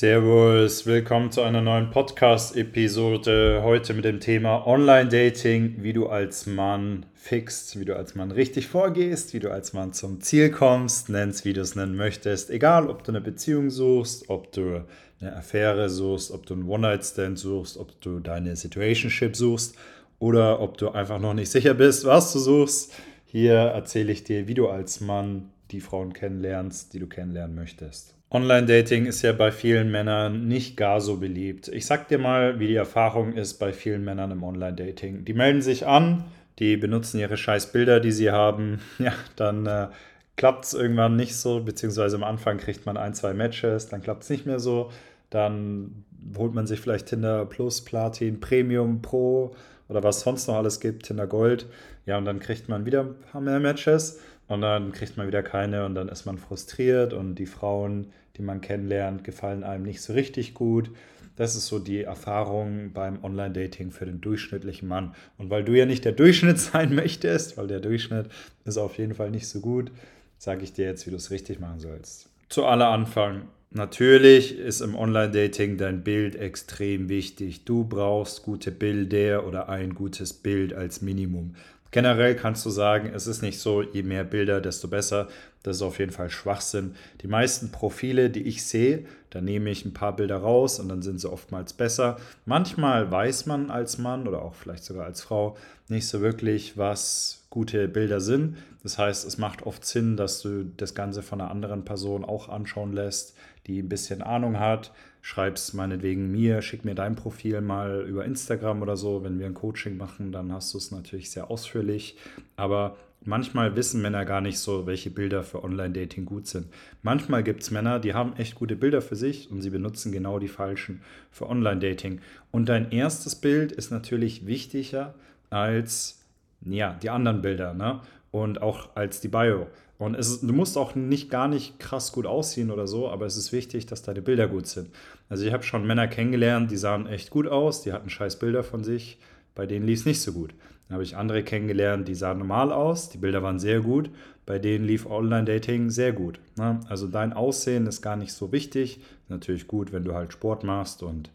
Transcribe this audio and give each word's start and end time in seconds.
Servus, 0.00 0.86
willkommen 0.86 1.30
zu 1.30 1.42
einer 1.42 1.60
neuen 1.60 1.90
Podcast-Episode. 1.90 3.60
Heute 3.62 3.92
mit 3.92 4.06
dem 4.06 4.18
Thema 4.18 4.66
Online-Dating, 4.66 5.82
wie 5.82 5.92
du 5.92 6.08
als 6.08 6.46
Mann 6.46 7.04
fixst, 7.12 7.78
wie 7.78 7.84
du 7.84 7.94
als 7.94 8.14
Mann 8.14 8.30
richtig 8.30 8.66
vorgehst, 8.66 9.34
wie 9.34 9.40
du 9.40 9.50
als 9.52 9.74
Mann 9.74 9.92
zum 9.92 10.22
Ziel 10.22 10.50
kommst, 10.50 11.10
nennst, 11.10 11.44
wie 11.44 11.52
du 11.52 11.60
es 11.60 11.76
nennen 11.76 11.96
möchtest. 11.96 12.48
Egal, 12.48 12.88
ob 12.88 13.04
du 13.04 13.12
eine 13.12 13.20
Beziehung 13.20 13.68
suchst, 13.68 14.30
ob 14.30 14.50
du 14.52 14.86
eine 15.20 15.36
Affäre 15.36 15.90
suchst, 15.90 16.30
ob 16.30 16.46
du 16.46 16.54
einen 16.54 16.66
One-Night-Stand 16.66 17.38
suchst, 17.38 17.76
ob 17.76 18.00
du 18.00 18.20
deine 18.20 18.56
Situationship 18.56 19.36
suchst 19.36 19.76
oder 20.18 20.60
ob 20.60 20.78
du 20.78 20.88
einfach 20.88 21.18
noch 21.18 21.34
nicht 21.34 21.50
sicher 21.50 21.74
bist, 21.74 22.06
was 22.06 22.32
du 22.32 22.38
suchst. 22.38 22.94
Hier 23.26 23.52
erzähle 23.52 24.12
ich 24.12 24.24
dir, 24.24 24.48
wie 24.48 24.54
du 24.54 24.66
als 24.66 25.02
Mann 25.02 25.50
die 25.72 25.82
Frauen 25.82 26.14
kennenlernst, 26.14 26.94
die 26.94 27.00
du 27.00 27.06
kennenlernen 27.06 27.54
möchtest. 27.54 28.14
Online-Dating 28.32 29.06
ist 29.06 29.22
ja 29.22 29.32
bei 29.32 29.50
vielen 29.50 29.90
Männern 29.90 30.46
nicht 30.46 30.76
gar 30.76 31.00
so 31.00 31.16
beliebt. 31.16 31.66
Ich 31.66 31.86
sag 31.86 32.06
dir 32.06 32.18
mal, 32.18 32.60
wie 32.60 32.68
die 32.68 32.76
Erfahrung 32.76 33.32
ist 33.32 33.54
bei 33.54 33.72
vielen 33.72 34.04
Männern 34.04 34.30
im 34.30 34.44
Online-Dating. 34.44 35.24
Die 35.24 35.34
melden 35.34 35.62
sich 35.62 35.84
an, 35.86 36.24
die 36.60 36.76
benutzen 36.76 37.18
ihre 37.18 37.36
scheiß 37.36 37.72
Bilder, 37.72 37.98
die 37.98 38.12
sie 38.12 38.30
haben. 38.30 38.80
Ja, 39.00 39.14
dann 39.34 39.66
äh, 39.66 39.88
klappt 40.36 40.64
es 40.64 40.74
irgendwann 40.74 41.16
nicht 41.16 41.34
so, 41.34 41.60
beziehungsweise 41.64 42.14
am 42.16 42.22
Anfang 42.22 42.58
kriegt 42.58 42.86
man 42.86 42.96
ein, 42.96 43.14
zwei 43.14 43.34
Matches, 43.34 43.88
dann 43.88 44.00
klappt 44.00 44.22
es 44.22 44.30
nicht 44.30 44.46
mehr 44.46 44.60
so. 44.60 44.92
Dann 45.30 46.04
holt 46.38 46.54
man 46.54 46.68
sich 46.68 46.80
vielleicht 46.80 47.06
Tinder 47.06 47.44
Plus, 47.46 47.84
Platin, 47.84 48.38
Premium, 48.38 49.02
Pro 49.02 49.56
oder 49.88 50.04
was 50.04 50.20
sonst 50.20 50.46
noch 50.46 50.54
alles 50.54 50.78
gibt, 50.78 51.06
Tinder 51.06 51.26
Gold. 51.26 51.66
Ja, 52.10 52.18
und 52.18 52.24
dann 52.24 52.40
kriegt 52.40 52.68
man 52.68 52.86
wieder 52.86 53.02
ein 53.02 53.14
paar 53.30 53.40
mehr 53.40 53.60
Matches 53.60 54.18
und 54.48 54.62
dann 54.62 54.90
kriegt 54.90 55.16
man 55.16 55.28
wieder 55.28 55.44
keine 55.44 55.86
und 55.86 55.94
dann 55.94 56.08
ist 56.08 56.26
man 56.26 56.38
frustriert 56.38 57.12
und 57.12 57.36
die 57.36 57.46
Frauen, 57.46 58.08
die 58.36 58.42
man 58.42 58.60
kennenlernt, 58.60 59.22
gefallen 59.22 59.62
einem 59.62 59.84
nicht 59.84 60.02
so 60.02 60.12
richtig 60.14 60.54
gut. 60.54 60.90
Das 61.36 61.54
ist 61.54 61.68
so 61.68 61.78
die 61.78 62.02
Erfahrung 62.02 62.90
beim 62.92 63.22
Online-Dating 63.22 63.92
für 63.92 64.06
den 64.06 64.20
durchschnittlichen 64.20 64.88
Mann. 64.88 65.14
Und 65.38 65.50
weil 65.50 65.62
du 65.62 65.72
ja 65.78 65.86
nicht 65.86 66.04
der 66.04 66.10
Durchschnitt 66.10 66.58
sein 66.58 66.96
möchtest, 66.96 67.56
weil 67.56 67.68
der 67.68 67.78
Durchschnitt 67.78 68.26
ist 68.64 68.76
auf 68.76 68.98
jeden 68.98 69.14
Fall 69.14 69.30
nicht 69.30 69.46
so 69.46 69.60
gut, 69.60 69.92
sage 70.36 70.64
ich 70.64 70.72
dir 70.72 70.86
jetzt, 70.86 71.06
wie 71.06 71.10
du 71.10 71.16
es 71.16 71.30
richtig 71.30 71.60
machen 71.60 71.78
sollst. 71.78 72.28
Zu 72.48 72.64
aller 72.64 72.88
Anfang. 72.88 73.42
Natürlich 73.70 74.58
ist 74.58 74.80
im 74.80 74.96
Online-Dating 74.96 75.76
dein 75.76 76.02
Bild 76.02 76.34
extrem 76.34 77.08
wichtig. 77.08 77.64
Du 77.64 77.84
brauchst 77.84 78.42
gute 78.42 78.72
Bilder 78.72 79.46
oder 79.46 79.68
ein 79.68 79.94
gutes 79.94 80.32
Bild 80.32 80.74
als 80.74 81.02
Minimum. 81.02 81.54
Generell 81.90 82.36
kannst 82.36 82.64
du 82.64 82.70
sagen, 82.70 83.10
es 83.14 83.26
ist 83.26 83.42
nicht 83.42 83.58
so, 83.58 83.82
je 83.82 84.02
mehr 84.02 84.24
Bilder, 84.24 84.60
desto 84.60 84.88
besser. 84.88 85.28
Das 85.62 85.76
ist 85.76 85.82
auf 85.82 85.98
jeden 85.98 86.12
Fall 86.12 86.30
Schwachsinn. 86.30 86.94
Die 87.22 87.26
meisten 87.26 87.70
Profile, 87.70 88.30
die 88.30 88.42
ich 88.42 88.64
sehe, 88.64 89.04
da 89.30 89.40
nehme 89.40 89.70
ich 89.70 89.84
ein 89.84 89.92
paar 89.92 90.16
Bilder 90.16 90.38
raus 90.38 90.78
und 90.80 90.88
dann 90.88 91.02
sind 91.02 91.20
sie 91.20 91.30
oftmals 91.30 91.72
besser. 91.72 92.16
Manchmal 92.46 93.10
weiß 93.10 93.46
man 93.46 93.70
als 93.70 93.98
Mann 93.98 94.26
oder 94.26 94.42
auch 94.42 94.54
vielleicht 94.54 94.84
sogar 94.84 95.04
als 95.04 95.20
Frau 95.20 95.56
nicht 95.88 96.06
so 96.06 96.20
wirklich, 96.20 96.78
was 96.78 97.44
gute 97.50 97.88
Bilder 97.88 98.20
sind. 98.20 98.56
Das 98.82 98.96
heißt, 98.96 99.26
es 99.26 99.36
macht 99.36 99.64
oft 99.64 99.84
Sinn, 99.84 100.16
dass 100.16 100.40
du 100.40 100.64
das 100.76 100.94
Ganze 100.94 101.22
von 101.22 101.40
einer 101.40 101.50
anderen 101.50 101.84
Person 101.84 102.24
auch 102.24 102.48
anschauen 102.48 102.92
lässt, 102.92 103.36
die 103.66 103.80
ein 103.80 103.88
bisschen 103.88 104.22
Ahnung 104.22 104.58
hat. 104.58 104.92
Schreib's 105.22 105.72
meinetwegen 105.72 106.30
mir, 106.30 106.62
schick 106.62 106.84
mir 106.84 106.94
dein 106.94 107.16
Profil 107.16 107.60
mal 107.60 108.04
über 108.08 108.24
Instagram 108.24 108.82
oder 108.82 108.96
so. 108.96 109.22
Wenn 109.22 109.38
wir 109.38 109.46
ein 109.46 109.54
Coaching 109.54 109.96
machen, 109.96 110.32
dann 110.32 110.52
hast 110.52 110.72
du 110.72 110.78
es 110.78 110.90
natürlich 110.90 111.30
sehr 111.30 111.50
ausführlich. 111.50 112.16
Aber 112.56 112.96
manchmal 113.24 113.76
wissen 113.76 114.00
Männer 114.00 114.24
gar 114.24 114.40
nicht 114.40 114.58
so, 114.58 114.86
welche 114.86 115.10
Bilder 115.10 115.42
für 115.42 115.62
Online-Dating 115.62 116.24
gut 116.24 116.46
sind. 116.46 116.66
Manchmal 117.02 117.42
gibt 117.42 117.62
es 117.62 117.70
Männer, 117.70 117.98
die 117.98 118.14
haben 118.14 118.34
echt 118.36 118.54
gute 118.54 118.76
Bilder 118.76 119.02
für 119.02 119.16
sich 119.16 119.50
und 119.50 119.60
sie 119.60 119.70
benutzen 119.70 120.12
genau 120.12 120.38
die 120.38 120.48
falschen 120.48 121.02
für 121.30 121.48
Online-Dating. 121.48 122.20
Und 122.50 122.68
dein 122.68 122.90
erstes 122.90 123.36
Bild 123.36 123.72
ist 123.72 123.90
natürlich 123.90 124.46
wichtiger 124.46 125.14
als 125.50 126.24
ja, 126.62 126.98
die 127.02 127.10
anderen 127.10 127.42
Bilder. 127.42 127.74
Ne? 127.74 128.00
und 128.30 128.62
auch 128.62 128.90
als 128.94 129.20
die 129.20 129.28
Bio. 129.28 129.66
Und 130.00 130.14
es, 130.14 130.40
du 130.40 130.52
musst 130.54 130.78
auch 130.78 130.94
nicht 130.94 131.28
gar 131.28 131.46
nicht 131.46 131.78
krass 131.78 132.10
gut 132.10 132.24
aussehen 132.24 132.70
oder 132.70 132.86
so, 132.86 133.10
aber 133.10 133.26
es 133.26 133.36
ist 133.36 133.52
wichtig, 133.52 133.84
dass 133.84 134.00
deine 134.00 134.22
Bilder 134.22 134.48
gut 134.48 134.66
sind. 134.66 134.88
Also 135.28 135.44
ich 135.44 135.52
habe 135.52 135.62
schon 135.62 135.86
Männer 135.86 136.08
kennengelernt, 136.08 136.70
die 136.70 136.78
sahen 136.78 137.06
echt 137.06 137.28
gut 137.28 137.46
aus, 137.46 137.82
die 137.82 137.92
hatten 137.92 138.08
scheiß 138.08 138.38
Bilder 138.38 138.64
von 138.64 138.82
sich, 138.82 139.18
bei 139.54 139.66
denen 139.66 139.86
lief 139.86 140.00
es 140.00 140.06
nicht 140.06 140.22
so 140.22 140.32
gut. 140.32 140.54
Dann 140.88 140.94
habe 140.94 141.02
ich 141.04 141.18
andere 141.18 141.42
kennengelernt, 141.42 142.08
die 142.08 142.14
sahen 142.14 142.38
normal 142.38 142.72
aus, 142.72 143.10
die 143.10 143.18
Bilder 143.18 143.42
waren 143.42 143.58
sehr 143.58 143.80
gut, 143.80 144.08
bei 144.46 144.58
denen 144.58 144.86
lief 144.86 145.04
Online-Dating 145.04 145.90
sehr 145.90 146.14
gut. 146.14 146.40
Ne? 146.56 146.80
Also 146.88 147.06
dein 147.06 147.34
Aussehen 147.34 147.86
ist 147.86 148.00
gar 148.00 148.16
nicht 148.16 148.32
so 148.32 148.52
wichtig. 148.52 149.00
Natürlich 149.28 149.68
gut, 149.68 149.92
wenn 149.92 150.04
du 150.04 150.14
halt 150.14 150.32
Sport 150.32 150.64
machst 150.64 151.02
und, 151.02 151.30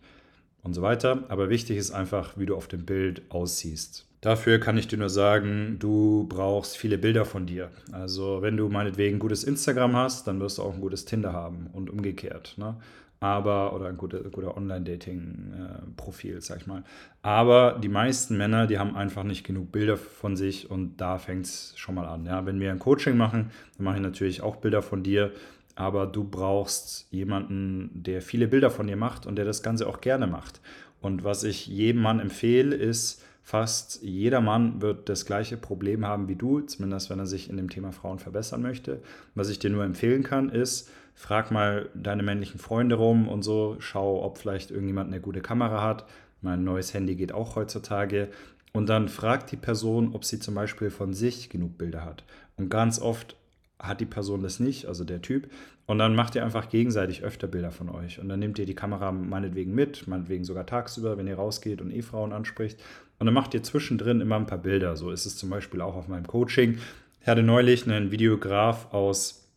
und 0.64 0.74
so 0.74 0.82
weiter, 0.82 1.24
aber 1.28 1.52
wichtig 1.52 1.78
ist 1.78 1.92
einfach, 1.92 2.36
wie 2.36 2.48
du 2.48 2.56
auf 2.56 2.68
dem 2.68 2.84
Bild 2.84 3.22
aussiehst. 3.30 4.05
Dafür 4.26 4.60
kann 4.60 4.76
ich 4.76 4.88
dir 4.88 4.98
nur 4.98 5.12
sagen, 5.12 5.76
du 5.78 6.26
brauchst 6.28 6.78
viele 6.78 6.98
Bilder 6.98 7.26
von 7.26 7.46
dir. 7.46 7.70
Also 7.92 8.42
wenn 8.42 8.58
du 8.58 8.70
meinetwegen 8.70 9.18
ein 9.18 9.20
gutes 9.20 9.44
Instagram 9.44 9.96
hast, 9.96 10.26
dann 10.26 10.40
wirst 10.40 10.58
du 10.58 10.64
auch 10.64 10.74
ein 10.74 10.82
gutes 10.82 11.06
Tinder 11.06 11.32
haben 11.32 11.68
und 11.74 11.92
umgekehrt. 11.92 12.56
Ne? 12.58 12.76
Aber, 13.20 13.76
oder 13.76 13.86
ein 13.86 13.98
guter, 13.98 14.22
guter 14.32 14.58
Online-Dating-Profil, 14.58 16.42
sag 16.42 16.58
ich 16.58 16.66
mal. 16.66 16.84
Aber 17.22 17.78
die 17.80 17.88
meisten 17.88 18.36
Männer, 18.36 18.66
die 18.66 18.80
haben 18.80 18.96
einfach 18.96 19.22
nicht 19.22 19.44
genug 19.44 19.72
Bilder 19.72 19.96
von 19.96 20.36
sich 20.36 20.72
und 20.72 20.98
da 20.98 21.20
fängt 21.20 21.46
es 21.46 21.74
schon 21.76 21.94
mal 21.94 22.08
an. 22.08 22.26
Ja? 22.26 22.48
Wenn 22.48 22.60
wir 22.60 22.72
ein 22.72 22.80
Coaching 22.80 23.18
machen, 23.18 23.52
dann 23.78 23.86
mache 23.86 23.98
ich 23.98 24.02
natürlich 24.02 24.42
auch 24.42 24.56
Bilder 24.56 24.82
von 24.82 25.04
dir. 25.04 25.34
Aber 25.76 26.08
du 26.08 26.24
brauchst 26.24 27.06
jemanden, 27.12 27.92
der 27.94 28.24
viele 28.24 28.48
Bilder 28.48 28.72
von 28.72 28.88
dir 28.88 28.98
macht 28.98 29.28
und 29.28 29.36
der 29.36 29.46
das 29.46 29.62
Ganze 29.62 29.86
auch 29.86 30.02
gerne 30.02 30.26
macht. 30.26 30.62
Und 31.00 31.24
was 31.24 31.44
ich 31.44 31.68
jedem 31.68 32.02
Mann 32.02 32.20
empfehle, 32.20 32.76
ist, 32.76 33.22
Fast 33.48 34.02
jeder 34.02 34.42
Mann 34.42 34.82
wird 34.82 35.08
das 35.08 35.24
gleiche 35.24 35.56
Problem 35.56 36.04
haben 36.04 36.28
wie 36.28 36.36
du, 36.36 36.62
zumindest 36.62 37.12
wenn 37.12 37.20
er 37.20 37.28
sich 37.28 37.48
in 37.48 37.58
dem 37.58 37.70
Thema 37.70 37.92
Frauen 37.92 38.18
verbessern 38.18 38.64
möchte. 38.64 39.04
Was 39.36 39.50
ich 39.50 39.60
dir 39.60 39.70
nur 39.70 39.84
empfehlen 39.84 40.24
kann, 40.24 40.50
ist, 40.50 40.90
frag 41.14 41.52
mal 41.52 41.88
deine 41.94 42.24
männlichen 42.24 42.60
Freunde 42.60 42.96
rum 42.96 43.28
und 43.28 43.44
so, 43.44 43.76
schau, 43.78 44.24
ob 44.24 44.40
vielleicht 44.40 44.72
irgendjemand 44.72 45.12
eine 45.12 45.22
gute 45.22 45.42
Kamera 45.42 45.84
hat. 45.84 46.08
Mein 46.42 46.64
neues 46.64 46.96
Handy 46.96 47.14
geht 47.14 47.34
auch 47.34 47.56
heutzutage. 47.56 48.30
Und 48.74 48.90
dann 48.90 49.10
frag 49.10 49.46
die 49.46 49.58
Person, 49.58 50.16
ob 50.16 50.26
sie 50.26 50.40
zum 50.40 50.56
Beispiel 50.56 50.90
von 50.90 51.14
sich 51.14 51.52
genug 51.52 51.78
Bilder 51.78 52.04
hat. 52.04 52.24
Und 52.58 52.70
ganz 52.70 53.00
oft 53.00 53.36
hat 53.78 54.02
die 54.02 54.08
Person 54.08 54.42
das 54.42 54.60
nicht, 54.60 54.88
also 54.88 55.04
der 55.04 55.22
Typ. 55.22 55.52
Und 55.88 56.00
dann 56.00 56.16
macht 56.16 56.36
ihr 56.36 56.44
einfach 56.44 56.70
gegenseitig 56.70 57.24
öfter 57.24 57.48
Bilder 57.48 57.72
von 57.72 57.90
euch. 57.90 58.20
Und 58.20 58.28
dann 58.30 58.40
nehmt 58.40 58.58
ihr 58.58 58.66
die 58.66 58.74
Kamera 58.74 59.12
meinetwegen 59.12 59.76
mit, 59.76 60.08
meinetwegen 60.08 60.44
sogar 60.44 60.66
tagsüber, 60.66 61.18
wenn 61.18 61.28
ihr 61.28 61.36
rausgeht 61.36 61.80
und 61.80 61.92
E-Frauen 61.92 62.34
anspricht. 62.34 62.80
Und 63.20 63.28
dann 63.28 63.34
macht 63.34 63.54
ihr 63.54 63.62
zwischendrin 63.62 64.20
immer 64.20 64.36
ein 64.36 64.48
paar 64.48 64.58
Bilder. 64.58 64.96
So 64.96 65.12
ist 65.12 65.26
es 65.26 65.38
zum 65.38 65.52
Beispiel 65.52 65.82
auch 65.82 65.96
auf 65.96 66.08
meinem 66.08 66.26
Coaching. 66.26 66.80
Ich 67.22 67.28
hatte 67.28 67.44
neulich 67.44 67.88
einen 67.88 68.12
Videograf 68.12 68.94
aus 68.94 69.48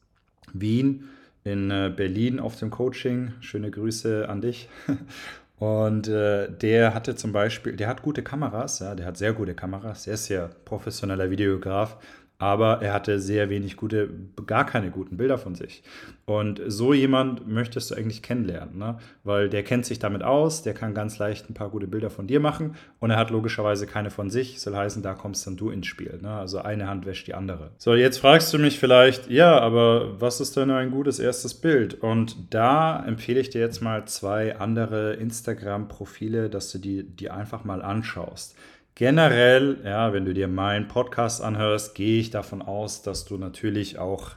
Wien 0.53 1.09
in 1.45 1.71
äh, 1.71 1.93
Berlin 1.95 2.41
auf 2.41 2.57
dem 2.57 2.71
Coaching. 2.71 3.33
Schöne 3.41 3.71
Grüße 3.71 4.29
an 4.29 4.43
dich. 4.43 4.69
Und 5.59 6.07
äh, 6.07 6.49
der 6.51 6.95
hatte 6.95 7.17
zum 7.17 7.33
Beispiel, 7.33 7.75
der 7.75 7.89
hat 7.89 8.03
gute 8.03 8.23
Kameras, 8.23 8.79
ja, 8.79 8.95
der 8.95 9.07
hat 9.07 9.17
sehr 9.17 9.33
gute 9.33 9.55
Kameras, 9.55 10.05
sehr, 10.05 10.17
sehr 10.17 10.51
professioneller 10.65 11.31
Videograf 11.31 11.97
aber 12.39 12.81
er 12.83 12.93
hatte 12.93 13.19
sehr 13.19 13.51
wenig 13.51 13.77
gute, 13.77 14.09
gar 14.47 14.65
keine 14.65 14.91
guten 14.91 15.17
Bilder 15.17 15.39
von 15.39 15.57
sich. 15.57 15.83
Und 16.25 16.61
so 16.67 16.93
jemand 16.93 17.49
möchtest 17.49 17.91
du 17.91 17.97
eigentlich 17.97 18.23
kennenlernen, 18.23 18.79
ne? 18.79 18.99
weil 19.25 19.49
der 19.49 19.65
kennt 19.65 19.87
sich 19.87 19.99
damit 19.99 20.23
aus, 20.23 20.63
der 20.63 20.75
kann 20.75 20.95
ganz 20.95 21.19
leicht 21.19 21.51
ein 21.51 21.55
paar 21.55 21.71
gute 21.71 21.89
Bilder 21.89 22.11
von 22.11 22.29
dir 22.29 22.39
machen 22.39 22.77
und 23.01 23.11
er 23.11 23.17
hat 23.17 23.31
logischerweise 23.31 23.87
keine 23.87 24.11
von 24.11 24.31
sich, 24.31 24.61
soll 24.61 24.77
heißen, 24.77 25.03
da 25.03 25.15
kommst 25.15 25.47
dann 25.47 25.57
du 25.57 25.71
ins 25.71 25.89
Spiel. 25.89 26.19
Ne? 26.23 26.31
Also 26.31 26.59
eine 26.59 26.87
Hand 26.87 27.07
wäscht 27.07 27.27
die 27.27 27.35
andere. 27.35 27.71
So, 27.79 27.95
jetzt 27.95 28.19
fragst 28.19 28.55
du 28.55 28.59
mich 28.59 28.79
vielleicht, 28.79 29.29
ja, 29.31 29.59
aber 29.59 30.21
was 30.21 30.41
ist 30.41 30.57
denn 30.57 30.71
ein 30.71 30.93
gutes 30.93 31.19
erstes 31.19 31.55
Bild? 31.55 31.95
Und 31.95 32.55
da 32.55 33.05
empfehle 33.05 33.41
ich 33.41 33.51
dir 33.51 33.61
jetzt 33.61 33.81
mal 33.81 34.05
zwei 34.05 34.57
andere 34.59 35.15
Instagram-Profile, 35.15 36.51
dass 36.51 36.71
du 36.71 36.79
die, 36.79 37.03
die 37.03 37.31
einfach 37.31 37.65
mal 37.65 37.83
anschaust. 37.83 38.55
Generell, 38.99 39.77
ja, 39.85 40.13
wenn 40.13 40.25
du 40.25 40.35
dir 40.35 40.49
meinen 40.49 40.89
Podcast 40.89 41.41
anhörst, 41.41 41.95
gehe 41.95 42.19
ich 42.19 42.31
davon 42.31 42.61
aus, 42.61 43.01
dass 43.01 43.25
du 43.25 43.39
natürlich 43.39 43.97
auch 43.97 44.33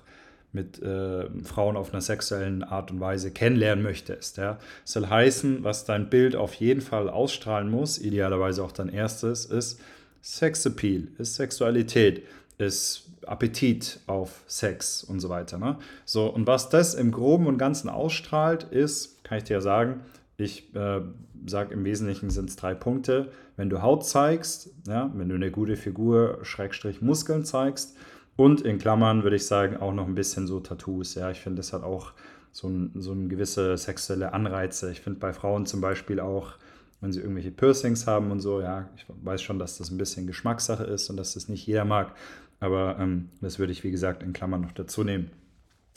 mit 0.54 0.80
äh, 0.84 1.28
Frauen 1.44 1.76
auf 1.76 1.92
einer 1.92 2.02
sexuellen 2.02 2.64
Art 2.64 2.92
und 2.92 3.00
Weise 3.00 3.32
kennenlernen 3.32 3.84
möchtest. 3.84 4.38
Ja. 4.38 4.60
Das 4.84 4.94
soll 4.94 5.08
heißen, 5.08 5.64
was 5.64 5.86
dein 5.86 6.12
Bild 6.12 6.36
auf 6.36 6.54
jeden 6.54 6.82
Fall 6.82 7.10
ausstrahlen 7.10 7.72
muss, 7.72 7.98
idealerweise 7.98 8.64
auch 8.64 8.72
dein 8.72 8.90
erstes, 8.90 9.46
ist 9.46 9.82
Sexappeal, 10.22 11.08
ist 11.18 11.34
Sexualität, 11.34 12.22
ist 12.60 13.10
Appetit 13.26 14.00
auf 14.06 14.44
Sex 14.46 15.04
und 15.04 15.22
so 15.22 15.30
weiter. 15.30 15.58
Ne? 15.58 15.80
So, 16.06 16.28
und 16.28 16.46
was 16.46 16.70
das 16.70 16.94
im 16.94 17.12
Groben 17.12 17.48
und 17.48 17.58
Ganzen 17.58 17.90
ausstrahlt, 17.90 18.66
ist, 18.66 19.24
kann 19.24 19.40
ich 19.40 19.46
dir 19.46 19.60
sagen, 19.60 20.02
ich 20.38 20.76
äh, 20.76 21.02
sage 21.48 21.74
im 21.74 21.84
Wesentlichen 21.84 22.30
sind 22.30 22.50
es 22.50 22.56
drei 22.56 22.74
Punkte. 22.74 23.32
Wenn 23.62 23.70
du 23.70 23.84
Haut 23.84 24.04
zeigst, 24.08 24.72
ja, 24.88 25.12
wenn 25.14 25.30
du 25.30 25.36
eine 25.36 25.52
gute 25.52 25.76
Figur, 25.76 26.40
Schrägstrich 26.42 27.04
Muskeln 27.04 27.46
zeigst 27.46 27.96
und 28.36 28.62
in 28.62 28.80
Klammern 28.80 29.22
würde 29.22 29.36
ich 29.36 29.46
sagen 29.46 29.78
auch 29.78 29.94
noch 29.94 30.08
ein 30.08 30.16
bisschen 30.16 30.48
so 30.48 30.60
Tattoos. 30.60 31.14
Ja, 31.14 31.30
ich 31.30 31.42
finde, 31.42 31.58
das 31.58 31.72
hat 31.72 31.84
auch 31.84 32.14
so 32.52 32.68
ein, 32.68 32.92
so 32.96 33.12
ein 33.12 33.30
gewisse 33.30 33.78
sexuelle 33.78 34.34
Anreize. 34.34 34.92
Ich 34.92 35.02
finde 35.02 35.20
bei 35.20 35.32
Frauen 35.32 35.68
zum 35.68 35.80
Beispiel 35.80 36.20
auch, 36.20 36.54
wenn 37.02 37.12
sie 37.12 37.20
irgendwelche 37.20 37.52
Piercings 37.52 38.08
haben 38.08 38.32
und 38.32 38.40
so, 38.40 38.62
ja, 38.62 38.90
ich 38.96 39.06
weiß 39.08 39.44
schon, 39.44 39.60
dass 39.60 39.78
das 39.78 39.92
ein 39.92 40.00
bisschen 40.00 40.26
Geschmackssache 40.26 40.86
ist 40.86 41.12
und 41.12 41.18
dass 41.18 41.36
das 41.36 41.48
nicht 41.48 41.68
jeder 41.68 41.86
mag, 41.86 42.16
aber 42.62 42.98
ähm, 43.00 43.30
das 43.42 43.60
würde 43.60 43.74
ich, 43.74 43.84
wie 43.84 43.92
gesagt, 43.92 44.24
in 44.24 44.34
Klammern 44.34 44.62
noch 44.62 44.72
dazu 44.72 45.04
nehmen. 45.04 45.30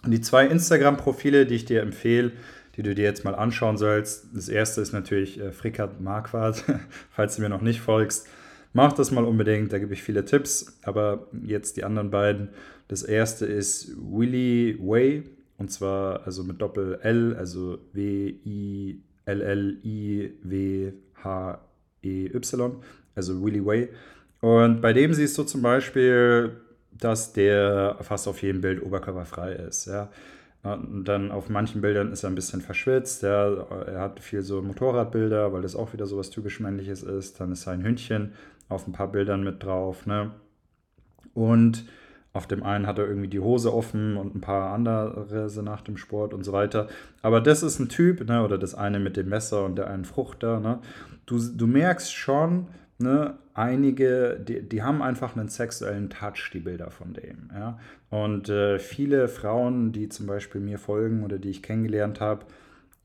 Und 0.05 0.11
die 0.11 0.21
zwei 0.21 0.47
Instagram-Profile, 0.49 1.47
die 1.47 1.55
ich 1.55 1.65
dir 1.65 1.81
empfehle, 1.81 2.33
die 2.77 2.83
du 2.83 2.95
dir 2.95 3.05
jetzt 3.05 3.25
mal 3.25 3.35
anschauen 3.35 3.77
sollst. 3.77 4.27
Das 4.35 4.49
erste 4.49 4.81
ist 4.81 4.93
natürlich 4.93 5.41
äh, 5.41 5.53
Frickert 5.53 6.01
Marquardt, 6.01 6.65
falls 7.11 7.37
du 7.37 7.43
mir 7.43 7.49
noch 7.49 7.63
nicht 7.63 7.81
folgst. 7.81 8.29
Mach 8.73 8.93
das 8.93 9.11
mal 9.11 9.25
unbedingt, 9.25 9.73
da 9.73 9.79
gebe 9.79 9.95
ich 9.95 10.03
viele 10.03 10.25
Tipps. 10.25 10.79
Aber 10.83 11.29
jetzt 11.45 11.77
die 11.77 11.85
anderen 11.85 12.11
beiden. 12.11 12.49
Das 12.89 13.03
erste 13.03 13.47
ist 13.47 13.93
Willy 13.97 14.79
Way 14.81 15.25
und 15.57 15.71
zwar 15.71 16.27
also 16.27 16.43
mit 16.45 16.61
Doppel 16.61 16.99
L, 17.03 17.37
also 17.37 17.79
W-I-L-L-I-W-H-E-Y, 17.93 19.01
also 23.15 23.45
Willy 23.45 23.65
Way. 23.65 23.89
Und 24.41 24.81
bei 24.83 24.93
dem 24.93 25.15
siehst 25.15 25.39
du 25.39 25.45
zum 25.45 25.63
Beispiel, 25.63 26.57
dass 26.91 27.33
der 27.33 27.97
fast 28.03 28.27
auf 28.29 28.43
jedem 28.43 28.61
Bild 28.61 28.83
oberkörperfrei 28.83 29.53
ist. 29.53 29.87
Ja. 29.87 30.11
Und 30.65 31.05
dann 31.05 31.31
auf 31.31 31.51
manchen 31.51 31.83
Bildern 31.83 32.11
ist 32.11 32.25
er 32.25 32.31
ein 32.31 32.35
bisschen 32.35 32.63
verschwitzt. 32.63 33.23
Ja. 33.23 33.53
Er 33.87 34.01
hat 34.01 34.19
viel 34.19 34.41
so 34.41 34.63
Motorradbilder, 34.63 35.53
weil 35.53 35.61
das 35.61 35.77
auch 35.77 35.93
wieder 35.93 36.07
so 36.07 36.17
was 36.17 36.31
typisch 36.31 36.59
männliches 36.59 37.03
ist. 37.03 37.39
Dann 37.39 37.53
ist 37.53 37.63
sein 37.63 37.85
Hündchen 37.85 38.33
auf 38.71 38.87
ein 38.87 38.93
paar 38.93 39.09
Bildern 39.13 39.45
mit 39.45 39.63
drauf. 39.63 40.07
Ne? 40.07 40.31
Und 41.35 41.85
auf 42.33 42.47
dem 42.47 42.63
einen 42.63 42.87
hat 42.87 42.99
er 42.99 43.07
irgendwie 43.07 43.29
die 43.29 43.41
Hose 43.41 43.75
offen 43.75 44.17
und 44.17 44.35
ein 44.35 44.41
paar 44.41 44.73
andere 44.73 45.51
so 45.51 45.61
nach 45.61 45.83
dem 45.83 45.99
Sport 45.99 46.33
und 46.33 46.45
so 46.45 46.53
weiter. 46.53 46.89
Aber 47.21 47.43
das 47.43 47.63
ist 47.63 47.79
ein 47.79 47.91
Typ, 47.91 48.27
ne? 48.27 48.43
oder 48.43 48.57
das 48.57 48.75
eine 48.75 48.99
mit 48.99 49.19
dem 49.19 49.29
Messer 49.29 49.67
und 49.67 49.77
der 49.77 49.89
einen 49.89 50.07
Frucht 50.07 50.43
da. 50.43 50.61
Ne? 50.61 50.79
Du, 51.27 51.39
du 51.39 51.67
merkst 51.67 52.13
schon, 52.13 52.69
ne, 52.99 53.35
einige, 53.55 54.39
die, 54.41 54.63
die 54.63 54.83
haben 54.83 55.03
einfach 55.03 55.37
einen 55.37 55.49
sexuellen 55.49 56.11
Touch, 56.11 56.51
die 56.53 56.61
Bilder 56.61 56.91
von 56.91 57.13
dem. 57.13 57.51
Ja? 57.55 57.79
Und 58.11 58.49
äh, 58.49 58.79
viele 58.79 59.29
Frauen, 59.29 59.93
die 59.93 60.09
zum 60.09 60.27
Beispiel 60.27 60.61
mir 60.61 60.79
folgen 60.79 61.23
oder 61.25 61.39
die 61.39 61.51
ich 61.51 61.63
kennengelernt 61.63 62.21
habe, 62.21 62.47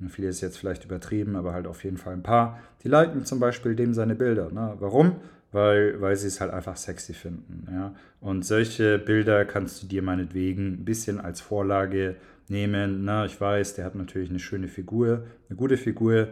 viele 0.08 0.30
ist 0.30 0.42
jetzt 0.42 0.58
vielleicht 0.58 0.86
übertrieben, 0.86 1.36
aber 1.36 1.54
halt 1.54 1.68
auf 1.68 1.84
jeden 1.84 1.98
Fall 1.98 2.14
ein 2.14 2.24
paar, 2.24 2.60
die 2.84 2.88
liken 2.88 3.26
zum 3.26 3.40
Beispiel 3.40 3.76
dem 3.76 3.94
seine 3.94 4.16
Bilder. 4.16 4.50
Ne? 4.52 4.76
Warum? 4.80 5.16
Weil, 5.52 6.00
weil 6.00 6.16
sie 6.16 6.28
es 6.28 6.40
halt 6.42 6.54
einfach 6.54 6.78
sexy 6.78 7.14
finden. 7.14 7.68
Ja? 7.72 7.96
Und 8.22 8.46
solche 8.46 9.00
Bilder 9.00 9.46
kannst 9.46 9.84
du 9.84 9.88
dir 9.88 10.04
meinetwegen 10.04 10.74
ein 10.74 10.86
bisschen 10.86 11.20
als 11.20 11.42
Vorlage 11.42 12.16
nehmen. 12.50 13.04
Na, 13.04 13.26
ich 13.26 13.40
weiß, 13.40 13.76
der 13.76 13.86
hat 13.86 13.96
natürlich 13.96 14.30
eine 14.30 14.40
schöne 14.40 14.68
Figur, 14.68 15.24
eine 15.50 15.58
gute 15.58 15.78
Figur, 15.78 16.30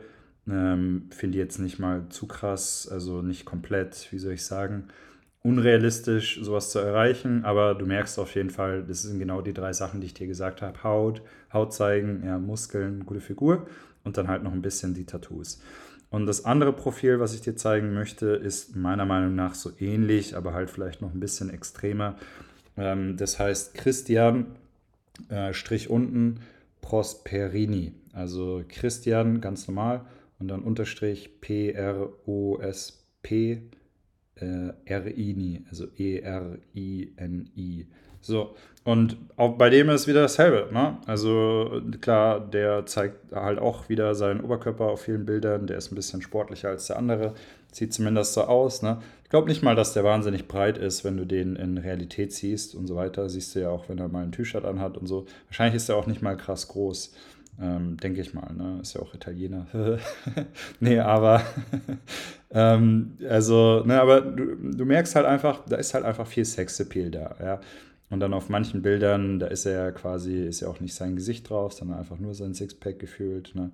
ähm, 0.49 1.09
Finde 1.11 1.37
jetzt 1.37 1.59
nicht 1.59 1.79
mal 1.79 2.07
zu 2.09 2.27
krass, 2.27 2.87
also 2.89 3.21
nicht 3.21 3.45
komplett, 3.45 4.07
wie 4.11 4.19
soll 4.19 4.33
ich 4.33 4.45
sagen, 4.45 4.85
unrealistisch, 5.43 6.39
sowas 6.41 6.71
zu 6.71 6.79
erreichen, 6.79 7.45
aber 7.45 7.75
du 7.75 7.85
merkst 7.85 8.19
auf 8.19 8.35
jeden 8.35 8.49
Fall, 8.49 8.83
das 8.83 9.03
sind 9.03 9.19
genau 9.19 9.41
die 9.41 9.53
drei 9.53 9.71
Sachen, 9.73 10.01
die 10.01 10.07
ich 10.07 10.13
dir 10.13 10.27
gesagt 10.27 10.61
habe. 10.61 10.83
Haut, 10.83 11.21
Haut 11.53 11.73
zeigen, 11.73 12.23
ja, 12.25 12.37
Muskeln, 12.37 13.05
gute 13.05 13.21
Figur 13.21 13.67
und 14.03 14.17
dann 14.17 14.27
halt 14.27 14.43
noch 14.43 14.51
ein 14.51 14.61
bisschen 14.61 14.93
die 14.93 15.05
Tattoos. 15.05 15.61
Und 16.09 16.25
das 16.25 16.45
andere 16.45 16.73
Profil, 16.73 17.19
was 17.19 17.33
ich 17.33 17.41
dir 17.41 17.55
zeigen 17.55 17.93
möchte, 17.93 18.27
ist 18.27 18.75
meiner 18.75 19.05
Meinung 19.05 19.35
nach 19.35 19.55
so 19.55 19.71
ähnlich, 19.79 20.35
aber 20.35 20.53
halt 20.53 20.69
vielleicht 20.69 21.01
noch 21.01 21.13
ein 21.13 21.19
bisschen 21.19 21.49
extremer. 21.49 22.15
Ähm, 22.77 23.17
das 23.17 23.39
heißt 23.39 23.73
Christian, 23.73 24.47
äh, 25.29 25.53
Strich 25.53 25.89
unten, 25.89 26.39
Prosperini. 26.81 27.93
Also 28.13 28.63
Christian, 28.67 29.41
ganz 29.41 29.67
normal, 29.67 30.01
und 30.39 30.47
dann 30.47 30.63
Unterstrich 30.63 31.41
P-R-O-S-P 31.41 32.11
äh, 34.39 34.71
also 35.69 35.87
E-R-I-N-I. 35.97 37.87
So, 38.21 38.55
und 38.83 39.17
auch 39.35 39.57
bei 39.57 39.69
dem 39.69 39.89
ist 39.89 40.07
wieder 40.07 40.21
dasselbe. 40.21 40.73
Ne? 40.73 40.97
Also 41.05 41.81
klar, 42.01 42.39
der 42.39 42.85
zeigt 42.85 43.33
halt 43.33 43.59
auch 43.59 43.89
wieder 43.89 44.15
seinen 44.15 44.41
Oberkörper 44.41 44.85
auf 44.85 45.01
vielen 45.01 45.25
Bildern. 45.25 45.67
Der 45.67 45.77
ist 45.77 45.91
ein 45.91 45.95
bisschen 45.95 46.21
sportlicher 46.21 46.69
als 46.69 46.87
der 46.87 46.97
andere. 46.97 47.33
Sieht 47.71 47.93
zumindest 47.93 48.33
so 48.33 48.43
aus. 48.43 48.81
Ne? 48.81 48.99
Ich 49.23 49.29
glaube 49.29 49.49
nicht 49.49 49.61
mal, 49.61 49.75
dass 49.75 49.93
der 49.93 50.03
wahnsinnig 50.03 50.47
breit 50.47 50.77
ist, 50.77 51.03
wenn 51.03 51.17
du 51.17 51.25
den 51.25 51.55
in 51.55 51.77
Realität 51.77 52.33
siehst 52.33 52.75
und 52.75 52.87
so 52.87 52.95
weiter. 52.95 53.29
Siehst 53.29 53.55
du 53.55 53.59
ja 53.59 53.69
auch, 53.69 53.89
wenn 53.89 53.99
er 53.99 54.07
mal 54.07 54.23
ein 54.23 54.31
T-Shirt 54.31 54.65
anhat 54.65 54.97
und 54.97 55.07
so. 55.07 55.25
Wahrscheinlich 55.47 55.75
ist 55.75 55.89
er 55.89 55.97
auch 55.97 56.07
nicht 56.07 56.21
mal 56.21 56.37
krass 56.37 56.67
groß. 56.69 57.13
Ähm, 57.59 57.97
Denke 57.97 58.21
ich 58.21 58.33
mal, 58.33 58.53
ne? 58.53 58.79
Ist 58.81 58.93
ja 58.93 59.01
auch 59.01 59.13
Italiener. 59.13 59.65
nee, 60.79 60.99
aber 60.99 61.41
ähm, 62.51 63.17
also, 63.27 63.83
ne, 63.85 63.99
aber 63.99 64.21
du, 64.21 64.55
du, 64.55 64.85
merkst 64.85 65.15
halt 65.15 65.25
einfach, 65.25 65.65
da 65.65 65.77
ist 65.77 65.93
halt 65.93 66.05
einfach 66.05 66.27
viel 66.27 66.45
Sexappeal 66.45 67.09
da, 67.09 67.35
ja. 67.39 67.59
Und 68.09 68.21
dann 68.21 68.33
auf 68.33 68.47
manchen 68.47 68.81
Bildern, 68.81 69.39
da 69.39 69.47
ist 69.47 69.65
er 69.65 69.85
ja 69.85 69.91
quasi, 69.91 70.43
ist 70.45 70.61
ja 70.61 70.69
auch 70.69 70.79
nicht 70.79 70.93
sein 70.93 71.15
Gesicht 71.15 71.49
drauf, 71.49 71.73
sondern 71.73 71.99
einfach 71.99 72.19
nur 72.19 72.33
sein 72.33 72.53
Sixpack 72.53 72.99
gefühlt. 72.99 73.53
Ne? 73.53 73.71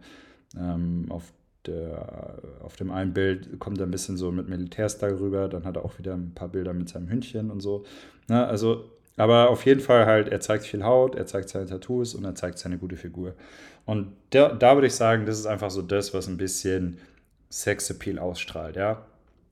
Ähm, 0.57 1.05
auf, 1.09 1.31
der, 1.67 2.39
auf 2.63 2.75
dem 2.75 2.89
einen 2.89 3.13
Bild 3.13 3.59
kommt 3.59 3.79
er 3.79 3.85
ein 3.85 3.91
bisschen 3.91 4.17
so 4.17 4.31
mit 4.31 4.49
Militärstyle 4.49 5.19
rüber, 5.19 5.49
dann 5.49 5.65
hat 5.65 5.75
er 5.75 5.85
auch 5.85 5.99
wieder 5.99 6.15
ein 6.15 6.33
paar 6.33 6.47
Bilder 6.47 6.73
mit 6.73 6.89
seinem 6.89 7.09
Hündchen 7.09 7.51
und 7.51 7.59
so. 7.59 7.85
Ne? 8.27 8.43
Also 8.43 8.85
aber 9.17 9.49
auf 9.49 9.65
jeden 9.65 9.79
Fall 9.79 10.05
halt, 10.05 10.29
er 10.29 10.39
zeigt 10.39 10.65
viel 10.65 10.83
Haut, 10.83 11.15
er 11.15 11.25
zeigt 11.25 11.49
seine 11.49 11.65
Tattoos 11.65 12.15
und 12.15 12.25
er 12.25 12.35
zeigt 12.35 12.57
seine 12.57 12.77
gute 12.77 12.97
Figur. 12.97 13.35
Und 13.85 14.13
der, 14.31 14.53
da 14.55 14.75
würde 14.75 14.87
ich 14.87 14.95
sagen, 14.95 15.25
das 15.25 15.39
ist 15.39 15.45
einfach 15.45 15.71
so 15.71 15.81
das, 15.81 16.13
was 16.13 16.27
ein 16.27 16.37
bisschen 16.37 16.99
Sexappeal 17.51 18.19
ausstrahlt, 18.19 18.75
ja. 18.75 19.05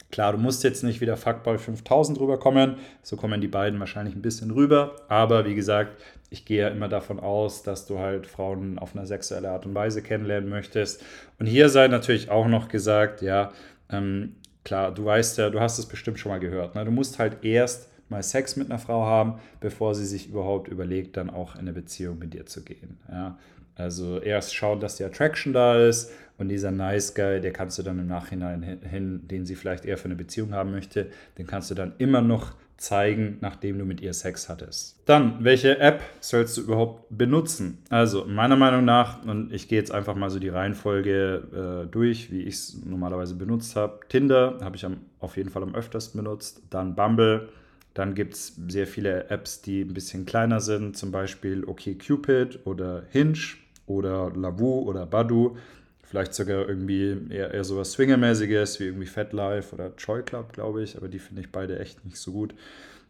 Klar, 0.09 0.33
du 0.33 0.37
musst 0.39 0.63
jetzt 0.63 0.83
nicht 0.83 0.99
wieder 0.99 1.15
Fuckboy 1.15 1.57
5000 1.57 2.19
rüberkommen, 2.19 2.75
so 3.01 3.15
kommen 3.15 3.39
die 3.39 3.47
beiden 3.47 3.79
wahrscheinlich 3.79 4.13
ein 4.13 4.21
bisschen 4.21 4.51
rüber, 4.51 4.97
aber 5.07 5.45
wie 5.45 5.55
gesagt, 5.55 6.01
ich 6.29 6.43
gehe 6.43 6.61
ja 6.61 6.67
immer 6.67 6.89
davon 6.89 7.19
aus, 7.19 7.63
dass 7.63 7.85
du 7.85 7.99
halt 7.99 8.27
Frauen 8.27 8.77
auf 8.77 8.95
eine 8.95 9.05
sexuelle 9.05 9.49
Art 9.49 9.65
und 9.65 9.75
Weise 9.75 10.01
kennenlernen 10.01 10.49
möchtest. 10.49 11.03
Und 11.39 11.45
hier 11.45 11.69
sei 11.69 11.87
natürlich 11.87 12.29
auch 12.29 12.47
noch 12.47 12.67
gesagt, 12.67 13.21
ja, 13.21 13.51
ähm, 13.89 14.35
klar, 14.63 14.93
du 14.93 15.05
weißt 15.05 15.37
ja, 15.37 15.49
du 15.49 15.59
hast 15.59 15.77
es 15.77 15.85
bestimmt 15.85 16.19
schon 16.19 16.31
mal 16.31 16.39
gehört, 16.39 16.75
ne? 16.75 16.83
du 16.83 16.91
musst 16.91 17.19
halt 17.19 17.43
erst 17.43 17.90
mal 18.11 18.21
Sex 18.21 18.55
mit 18.55 18.69
einer 18.69 18.77
Frau 18.77 19.05
haben, 19.05 19.39
bevor 19.59 19.95
sie 19.95 20.05
sich 20.05 20.29
überhaupt 20.29 20.67
überlegt, 20.67 21.17
dann 21.17 21.31
auch 21.31 21.55
in 21.55 21.61
eine 21.61 21.73
Beziehung 21.73 22.19
mit 22.19 22.33
dir 22.33 22.45
zu 22.45 22.63
gehen. 22.63 22.99
Ja? 23.09 23.39
Also 23.75 24.19
erst 24.19 24.53
schauen, 24.53 24.79
dass 24.79 24.97
die 24.97 25.03
Attraction 25.03 25.53
da 25.53 25.79
ist 25.87 26.11
und 26.37 26.49
dieser 26.49 26.71
Nice 26.71 27.15
Guy, 27.15 27.41
der 27.41 27.53
kannst 27.53 27.79
du 27.79 27.83
dann 27.83 27.97
im 27.97 28.07
Nachhinein 28.07 28.61
hin, 28.61 29.27
den 29.27 29.45
sie 29.45 29.55
vielleicht 29.55 29.85
eher 29.85 29.97
für 29.97 30.05
eine 30.05 30.15
Beziehung 30.15 30.53
haben 30.53 30.71
möchte, 30.71 31.07
den 31.37 31.47
kannst 31.47 31.71
du 31.71 31.75
dann 31.75 31.93
immer 31.97 32.21
noch 32.21 32.53
zeigen, 32.81 33.37
nachdem 33.41 33.77
du 33.77 33.85
mit 33.85 34.01
ihr 34.01 34.13
Sex 34.13 34.49
hattest. 34.49 34.99
Dann, 35.05 35.43
welche 35.43 35.77
App 35.79 36.01
sollst 36.19 36.57
du 36.57 36.61
überhaupt 36.61 37.05
benutzen? 37.15 37.77
Also, 37.89 38.25
meiner 38.25 38.55
Meinung 38.55 38.83
nach, 38.83 39.23
und 39.23 39.53
ich 39.53 39.67
gehe 39.67 39.77
jetzt 39.77 39.91
einfach 39.91 40.15
mal 40.15 40.31
so 40.31 40.39
die 40.39 40.49
Reihenfolge 40.49 41.83
äh, 41.85 41.91
durch, 41.91 42.31
wie 42.31 42.41
ich 42.41 42.55
es 42.55 42.83
normalerweise 42.83 43.35
benutzt 43.35 43.75
habe. 43.75 43.99
Tinder 44.09 44.57
habe 44.61 44.75
ich 44.75 44.85
am, 44.85 44.97
auf 45.19 45.37
jeden 45.37 45.49
Fall 45.49 45.61
am 45.61 45.75
öftersten 45.75 46.23
benutzt. 46.23 46.63
Dann 46.71 46.95
Bumble, 46.95 47.49
dann 47.93 48.15
gibt 48.15 48.35
es 48.35 48.55
sehr 48.67 48.87
viele 48.87 49.29
Apps, 49.29 49.61
die 49.61 49.81
ein 49.81 49.93
bisschen 49.93 50.25
kleiner 50.25 50.61
sind, 50.61 50.97
zum 50.97 51.11
Beispiel 51.11 51.65
OkCupid 51.65 52.59
oder 52.65 53.03
Hinge 53.09 53.39
oder 53.85 54.31
Lavu 54.33 54.81
oder 54.81 55.05
Badu. 55.05 55.57
Vielleicht 56.03 56.33
sogar 56.33 56.67
irgendwie 56.67 57.17
eher, 57.29 57.53
eher 57.53 57.63
sowas 57.63 57.93
Swingermäßiges 57.93 58.79
wie 58.79 58.85
irgendwie 58.85 59.07
FetLife 59.07 59.73
oder 59.73 59.91
Joy 59.97 60.23
Club, 60.23 60.53
glaube 60.53 60.83
ich, 60.83 60.97
aber 60.97 61.07
die 61.07 61.19
finde 61.19 61.41
ich 61.41 61.51
beide 61.51 61.79
echt 61.79 62.03
nicht 62.05 62.17
so 62.17 62.31
gut. 62.31 62.53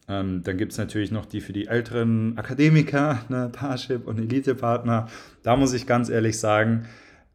Ähm, 0.08 0.42
dann 0.44 0.58
gibt 0.58 0.72
es 0.72 0.78
natürlich 0.78 1.12
noch 1.12 1.26
die 1.26 1.42
für 1.42 1.54
die 1.54 1.68
älteren 1.68 2.38
Akademiker, 2.38 3.24
ne, 3.30 3.50
Parship 3.52 4.08
und 4.08 4.20
Elite-Partner. 4.20 5.08
Da 5.44 5.56
muss 5.56 5.74
ich 5.74 5.88
ganz 5.88 6.10
ehrlich 6.10 6.40
sagen, 6.40 6.88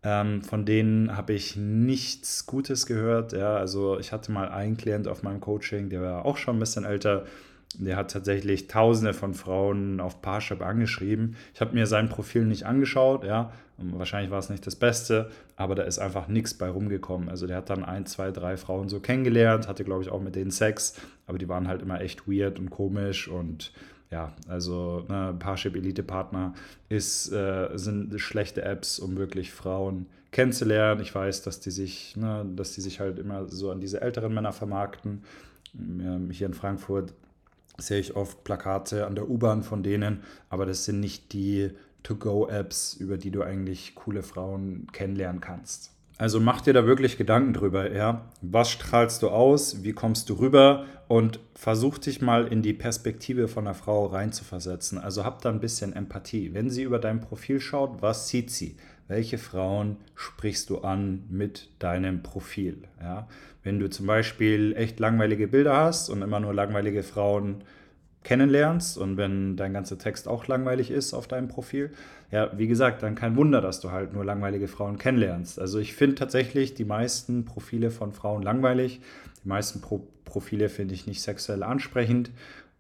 ähm, 0.09 0.41
von 0.43 0.65
denen 0.65 1.17
habe 1.17 1.33
ich 1.33 1.57
nichts 1.57 2.47
Gutes 2.47 2.87
gehört. 2.87 3.33
Ja, 3.33 3.57
also 3.57 3.99
ich 3.99 4.13
hatte 4.13 4.31
mal 4.31 4.49
einen 4.49 4.77
Klient 4.77 5.09
auf 5.09 5.25
meinem 5.25 5.41
Coaching, 5.41 5.91
der 5.91 6.01
war 6.01 6.25
auch 6.25 6.37
schon 6.37 6.57
ein 6.57 6.61
bisschen 6.61 6.85
älter. 6.85 7.25
Der 7.75 7.97
hat 7.97 8.13
tatsächlich 8.13 8.69
Tausende 8.69 9.13
von 9.13 9.35
Frauen 9.35 10.01
auf 10.01 10.23
Parship 10.23 10.63
angeschrieben. 10.63 11.35
Ich 11.53 11.61
habe 11.61 11.75
mir 11.75 11.89
sein 11.89 12.09
Profil 12.09 12.45
nicht 12.45 12.67
angeschaut, 12.67 13.25
ja. 13.25 13.53
Wahrscheinlich 13.79 14.31
war 14.31 14.39
es 14.39 14.49
nicht 14.49 14.65
das 14.67 14.77
Beste, 14.77 15.29
aber 15.57 15.75
da 15.75 15.83
ist 15.83 15.99
einfach 15.99 16.29
nichts 16.29 16.55
bei 16.55 16.69
rumgekommen. 16.69 17.29
Also 17.29 17.49
der 17.49 17.57
hat 17.57 17.69
dann 17.69 17.85
ein, 17.85 18.07
zwei, 18.07 18.31
drei 18.31 18.57
Frauen 18.57 18.89
so 18.89 19.01
kennengelernt, 19.01 19.67
hatte, 19.67 19.85
glaube 19.85 20.05
ich, 20.05 20.09
auch 20.09 20.23
mit 20.23 20.37
denen 20.37 20.53
Sex, 20.53 20.95
aber 21.27 21.37
die 21.37 21.49
waren 21.49 21.67
halt 21.67 21.83
immer 21.83 22.01
echt 22.01 22.29
weird 22.29 22.61
und 22.61 22.71
komisch 22.71 23.27
und 23.27 23.73
ja, 24.11 24.33
also 24.49 25.05
ne, 25.09 25.35
Parship 25.39 25.75
Elite 25.75 26.03
Partner 26.03 26.55
ist, 26.89 27.33
äh, 27.33 27.71
sind 27.75 28.19
schlechte 28.21 28.63
Apps, 28.63 28.99
um 28.99 29.17
wirklich 29.17 29.53
Frauen 29.53 30.07
kennenzulernen. 30.31 31.01
Ich 31.01 31.15
weiß, 31.15 31.43
dass 31.43 31.61
die 31.61 31.71
sich, 31.71 32.17
ne, 32.17 32.47
dass 32.55 32.73
die 32.73 32.81
sich 32.81 33.01
halt 33.01 33.19
immer 33.19 33.49
so 33.49 33.71
an 33.71 33.81
diese 33.81 34.01
älteren 34.01 34.33
Männer 34.33 34.53
vermarkten. 34.53 35.25
Ähm, 35.75 36.31
hier 36.31 36.47
in 36.47 36.55
Frankfurt 36.55 37.15
sehe 37.79 37.99
ich 37.99 38.17
oft 38.17 38.45
Plakate 38.45 39.07
an 39.07 39.15
der 39.15 39.29
U-Bahn 39.29 39.63
von 39.63 39.83
denen, 39.83 40.23
aber 40.49 40.67
das 40.67 40.85
sind 40.85 41.01
nicht 41.01 41.33
die 41.33 41.71
To-Go-Apps, 42.05 42.95
über 42.95 43.19
die 43.19 43.31
du 43.31 43.43
eigentlich 43.43 43.95
coole 43.97 44.23
Frauen 44.23 44.87
kennenlernen 44.93 45.41
kannst. 45.41 45.96
Also 46.19 46.41
mach 46.41 46.63
dir 46.63 46.73
da 46.73 46.87
wirklich 46.87 47.19
Gedanken 47.19 47.53
drüber, 47.53 47.93
ja. 47.93 48.31
Was 48.41 48.71
strahlst 48.71 49.23
du 49.23 49.29
aus? 49.29 49.85
Wie 49.85 49.93
kommst 49.93 50.31
du 50.31 50.35
rüber? 50.35 50.87
Und 51.09 51.41
versuch 51.55 51.99
dich 51.99 52.21
mal 52.21 52.47
in 52.49 52.63
die 52.63 52.73
Perspektive 52.73 53.49
von 53.49 53.67
einer 53.67 53.75
Frau 53.75 54.07
reinzuversetzen. 54.07 54.99
Also 54.99 55.25
hab 55.25 55.43
da 55.43 55.51
ein 55.51 55.61
bisschen 55.61 55.93
Empathie. 55.93 56.55
Wenn 56.55 56.71
sie 56.71 56.83
über 56.83 56.99
dein 56.99 57.21
Profil 57.21 57.61
schaut, 57.61 58.03
was 58.03 58.29
sieht 58.29 58.51
sie? 58.51 58.77
Welche 59.09 59.39
Frauen 59.39 59.99
sprichst 60.15 60.71
du 60.71 60.79
an 60.79 61.25
mit 61.29 61.69
deinem 61.79 62.23
Profil? 62.23 62.85
Ja? 63.01 63.29
Wenn 63.63 63.79
du 63.79 63.89
zum 63.89 64.07
Beispiel 64.07 64.75
echt 64.77 64.99
langweilige 64.99 65.47
Bilder 65.47 65.77
hast 65.77 66.09
und 66.09 66.23
immer 66.23 66.41
nur 66.41 66.55
langweilige 66.55 67.03
Frauen 67.03 67.63
kennenlernst 68.27 68.99
und 68.99 69.17
wenn 69.17 69.57
dein 69.57 69.73
ganzer 69.73 69.99
Text 69.99 70.27
auch 70.27 70.49
langweilig 70.49 70.91
ist 70.91 71.15
auf 71.15 71.29
deinem 71.29 71.47
Profil, 71.47 71.93
ja, 72.33 72.51
wie 72.59 72.67
gesagt, 72.67 73.05
dann 73.05 73.15
kein 73.15 73.37
Wunder, 73.37 73.61
dass 73.61 73.79
du 73.79 73.93
halt 73.93 74.13
nur 74.13 74.25
langweilige 74.25 74.67
Frauen 74.67 74.99
kennenlernst. 74.99 75.61
Also 75.61 75.79
ich 75.79 75.95
finde 75.95 76.17
tatsächlich 76.17 76.75
die 76.75 76.85
meisten 76.85 77.45
Profile 77.45 77.93
von 77.93 78.13
Frauen 78.13 78.43
langweilig. 78.43 79.01
Die 79.45 79.49
meisten 79.49 79.81
Pro 79.81 80.09
Profile 80.25 80.69
finde 80.69 80.93
ich 80.93 81.07
nicht 81.07 81.23
sexuell 81.23 81.63
ansprechend 81.63 82.33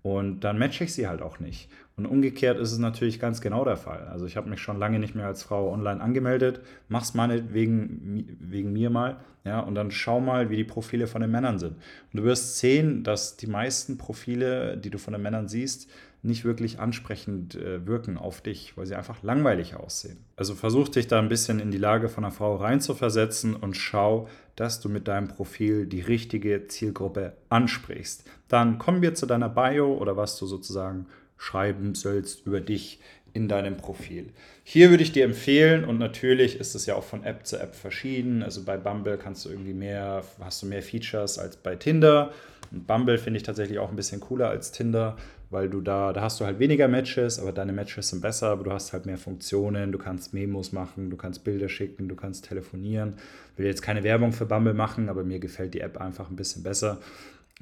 und 0.02 0.40
dann 0.40 0.58
matche 0.58 0.82
ich 0.82 0.92
sie 0.92 1.06
halt 1.06 1.22
auch 1.22 1.38
nicht. 1.38 1.70
Und 1.98 2.04
umgekehrt 2.04 2.58
ist 2.58 2.72
es 2.72 2.78
natürlich 2.78 3.18
ganz 3.18 3.40
genau 3.40 3.64
der 3.64 3.78
Fall. 3.78 4.06
Also 4.08 4.26
ich 4.26 4.36
habe 4.36 4.50
mich 4.50 4.60
schon 4.60 4.78
lange 4.78 4.98
nicht 4.98 5.14
mehr 5.14 5.26
als 5.26 5.42
Frau 5.42 5.72
online 5.72 6.02
angemeldet. 6.02 6.60
Mach's 6.88 7.14
mal 7.14 7.54
wegen, 7.54 8.36
wegen 8.38 8.74
mir 8.74 8.90
mal. 8.90 9.16
Ja, 9.44 9.60
und 9.60 9.74
dann 9.74 9.90
schau 9.90 10.20
mal, 10.20 10.50
wie 10.50 10.56
die 10.56 10.64
Profile 10.64 11.06
von 11.06 11.22
den 11.22 11.30
Männern 11.30 11.58
sind. 11.58 11.76
Und 12.12 12.20
du 12.20 12.24
wirst 12.24 12.58
sehen, 12.58 13.02
dass 13.02 13.38
die 13.38 13.46
meisten 13.46 13.96
Profile, 13.96 14.76
die 14.76 14.90
du 14.90 14.98
von 14.98 15.14
den 15.14 15.22
Männern 15.22 15.48
siehst, 15.48 15.88
nicht 16.22 16.44
wirklich 16.44 16.80
ansprechend 16.80 17.54
äh, 17.54 17.86
wirken 17.86 18.18
auf 18.18 18.42
dich, 18.42 18.76
weil 18.76 18.84
sie 18.84 18.96
einfach 18.96 19.22
langweilig 19.22 19.76
aussehen. 19.76 20.18
Also 20.36 20.54
versuch 20.54 20.88
dich 20.88 21.06
da 21.06 21.18
ein 21.18 21.28
bisschen 21.28 21.60
in 21.60 21.70
die 21.70 21.78
Lage 21.78 22.08
von 22.08 22.24
einer 22.24 22.32
Frau 22.32 22.56
reinzuversetzen 22.56 23.54
und 23.54 23.76
schau, 23.76 24.28
dass 24.56 24.80
du 24.80 24.88
mit 24.88 25.08
deinem 25.08 25.28
Profil 25.28 25.86
die 25.86 26.00
richtige 26.00 26.66
Zielgruppe 26.66 27.34
ansprichst. 27.48 28.28
Dann 28.48 28.78
kommen 28.78 29.00
wir 29.00 29.14
zu 29.14 29.26
deiner 29.26 29.48
Bio 29.48 29.94
oder 29.94 30.16
was 30.16 30.36
du 30.38 30.46
sozusagen 30.46 31.06
schreiben 31.38 31.94
sollst 31.94 32.46
über 32.46 32.60
dich 32.60 33.00
in 33.36 33.48
deinem 33.48 33.76
Profil. 33.76 34.30
Hier 34.64 34.88
würde 34.88 35.02
ich 35.02 35.12
dir 35.12 35.24
empfehlen, 35.24 35.84
und 35.84 35.98
natürlich 35.98 36.58
ist 36.58 36.74
es 36.74 36.86
ja 36.86 36.94
auch 36.94 37.04
von 37.04 37.22
App 37.22 37.46
zu 37.46 37.58
App 37.58 37.74
verschieden. 37.74 38.42
Also 38.42 38.64
bei 38.64 38.78
Bumble 38.78 39.18
kannst 39.18 39.44
du 39.44 39.50
irgendwie 39.50 39.74
mehr, 39.74 40.22
hast 40.40 40.62
du 40.62 40.66
mehr 40.66 40.82
Features 40.82 41.38
als 41.38 41.56
bei 41.56 41.76
Tinder. 41.76 42.32
Und 42.72 42.86
Bumble 42.86 43.18
finde 43.18 43.36
ich 43.36 43.42
tatsächlich 43.42 43.78
auch 43.78 43.90
ein 43.90 43.96
bisschen 43.96 44.20
cooler 44.20 44.48
als 44.48 44.72
Tinder, 44.72 45.16
weil 45.50 45.68
du 45.68 45.82
da, 45.82 46.14
da 46.14 46.22
hast 46.22 46.40
du 46.40 46.46
halt 46.46 46.58
weniger 46.58 46.88
Matches, 46.88 47.38
aber 47.38 47.52
deine 47.52 47.72
Matches 47.72 48.08
sind 48.08 48.22
besser, 48.22 48.48
aber 48.48 48.64
du 48.64 48.72
hast 48.72 48.94
halt 48.94 49.04
mehr 49.04 49.18
Funktionen, 49.18 49.92
du 49.92 49.98
kannst 49.98 50.32
Memos 50.32 50.72
machen, 50.72 51.10
du 51.10 51.16
kannst 51.16 51.44
Bilder 51.44 51.68
schicken, 51.68 52.08
du 52.08 52.16
kannst 52.16 52.48
telefonieren. 52.48 53.14
Ich 53.52 53.58
will 53.58 53.66
jetzt 53.66 53.82
keine 53.82 54.02
Werbung 54.02 54.32
für 54.32 54.46
Bumble 54.46 54.74
machen, 54.74 55.10
aber 55.10 55.24
mir 55.24 55.38
gefällt 55.38 55.74
die 55.74 55.80
App 55.80 56.00
einfach 56.00 56.30
ein 56.30 56.36
bisschen 56.36 56.62
besser. 56.62 56.98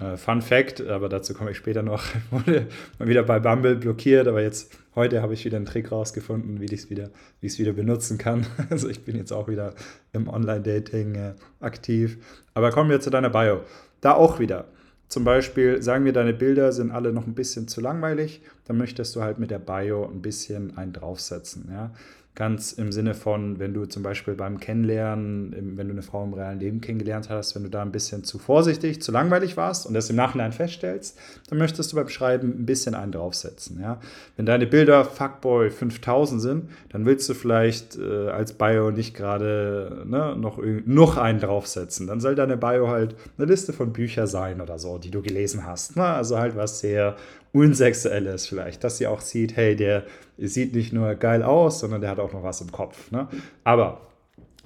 Äh, 0.01 0.17
Fun 0.17 0.43
Fact, 0.43 0.81
aber 0.81 1.09
dazu 1.09 1.35
komme 1.35 1.53
ich 1.53 1.57
später 1.57 1.83
noch, 1.83 2.03
wurde 2.31 2.67
mal 2.99 3.09
wieder 3.09 3.23
bei 3.23 3.39
Bumble 3.39 3.77
blockiert, 3.77 4.27
aber 4.27 4.43
jetzt 4.43 4.77
heute 4.97 5.23
habe 5.23 5.35
ich 5.35 5.45
wieder 5.45 5.57
einen 5.57 5.67
Trick 5.67 5.93
rausgefunden, 5.93 6.61
wie 6.61 6.65
ich 6.65 6.73
es 6.73 6.91
wieder, 6.91 7.11
wieder 7.41 7.73
benutzen 7.73 8.19
kann. 8.19 8.47
Also 8.71 8.89
ich 8.89 9.05
bin 9.05 9.17
jetzt 9.17 9.33
auch 9.33 9.49
wieder 9.49 9.75
im 10.13 10.29
Online-Dating 10.29 11.15
äh, 11.15 11.35
aktiv. 11.61 12.19
Aber 12.55 12.71
kommen 12.71 12.91
wir 12.91 13.01
zu 13.01 13.11
deiner 13.11 13.31
Bio. 13.31 13.61
Da 14.01 14.15
auch 14.15 14.41
wieder. 14.41 14.67
Zum 15.09 15.23
Beispiel 15.23 15.81
sagen 15.81 16.05
wir, 16.05 16.13
deine 16.13 16.33
Bilder 16.33 16.73
sind 16.73 16.91
alle 16.91 17.13
noch 17.13 17.27
ein 17.27 17.35
bisschen 17.35 17.69
zu 17.69 17.81
langweilig, 17.81 18.41
dann 18.65 18.79
möchtest 18.79 19.15
du 19.15 19.23
halt 19.23 19.39
mit 19.39 19.51
der 19.51 19.61
Bio 19.61 20.07
ein 20.07 20.23
bisschen 20.23 20.77
einen 20.77 20.93
draufsetzen. 20.93 21.69
Ja? 21.71 21.93
Ganz 22.37 22.73
im 22.73 22.91
Sinne 22.91 23.15
von, 23.15 23.61
wenn 23.61 23.75
du 23.75 23.87
zum 23.87 24.03
Beispiel 24.03 24.35
beim 24.35 24.59
Kennenlernen, 24.59 25.77
wenn 25.77 25.87
du 25.87 25.93
eine 25.93 26.03
Frau 26.03 26.25
im 26.25 26.35
realen 26.35 26.59
Leben 26.59 26.81
kennengelernt 26.81 27.31
hast, 27.31 27.55
wenn 27.55 27.63
du 27.63 27.71
da 27.71 27.81
ein 27.81 27.93
bisschen 27.93 28.25
zu 28.25 28.41
vorsichtig, 28.41 29.01
zu 29.01 29.13
langweilig 29.13 29.57
warst 29.57 29.87
und 29.87 29.95
das 29.95 30.11
im 30.11 30.17
Nachhinein 30.17 30.51
feststellst, 30.51 31.17
dann 31.49 31.59
möchtest 31.59 31.93
du 31.93 31.97
beim 31.97 32.09
Schreiben 32.09 32.49
ein 32.49 32.67
bisschen 32.67 32.97
einen 32.97 33.13
draufsetzen. 33.13 33.81
Ja? 33.81 34.01
Wenn 34.37 34.47
deine 34.47 34.67
Bilder 34.67 35.05
Fuckboy 35.05 35.71
5000 35.71 36.43
sind, 36.43 36.71
dann 36.89 37.07
willst 37.07 37.29
du 37.29 37.35
vielleicht 37.35 37.97
äh, 37.99 38.31
als 38.31 38.55
Bio 38.55 38.91
nicht 38.91 39.15
gerade 39.15 40.03
ne, 40.05 40.35
noch, 40.37 40.59
noch 40.87 41.17
einen 41.17 41.39
draufsetzen. 41.39 42.09
Dann 42.09 42.19
soll 42.19 42.35
deine 42.35 42.57
Bio 42.57 42.89
halt 42.89 43.15
eine 43.39 43.47
Liste 43.47 43.73
von 43.73 43.93
Büchern 43.93 44.27
sein 44.27 44.61
oder 44.61 44.81
so, 44.81 44.99
die 44.99 45.13
du 45.13 45.23
gelesen 45.23 45.65
hast. 45.65 45.95
Ne? 45.95 46.03
Also 46.03 46.37
halt 46.37 46.57
was 46.57 46.81
sehr 46.81 47.15
Unsexuelles 47.55 48.49
vielleicht, 48.49 48.83
dass 48.83 48.99
sie 48.99 49.07
auch 49.07 49.21
sieht, 49.21 49.55
hey, 49.55 49.77
der 49.77 50.03
sieht 50.39 50.75
nicht 50.75 50.93
nur 50.93 51.15
geil 51.15 51.45
aus, 51.45 51.79
sondern 51.79 52.01
der 52.01 52.11
hat 52.11 52.19
auch 52.19 52.33
noch 52.33 52.43
was 52.43 52.61
im 52.61 52.73
Kopf. 52.73 53.13
Ne? 53.13 53.29
Aber 53.63 54.01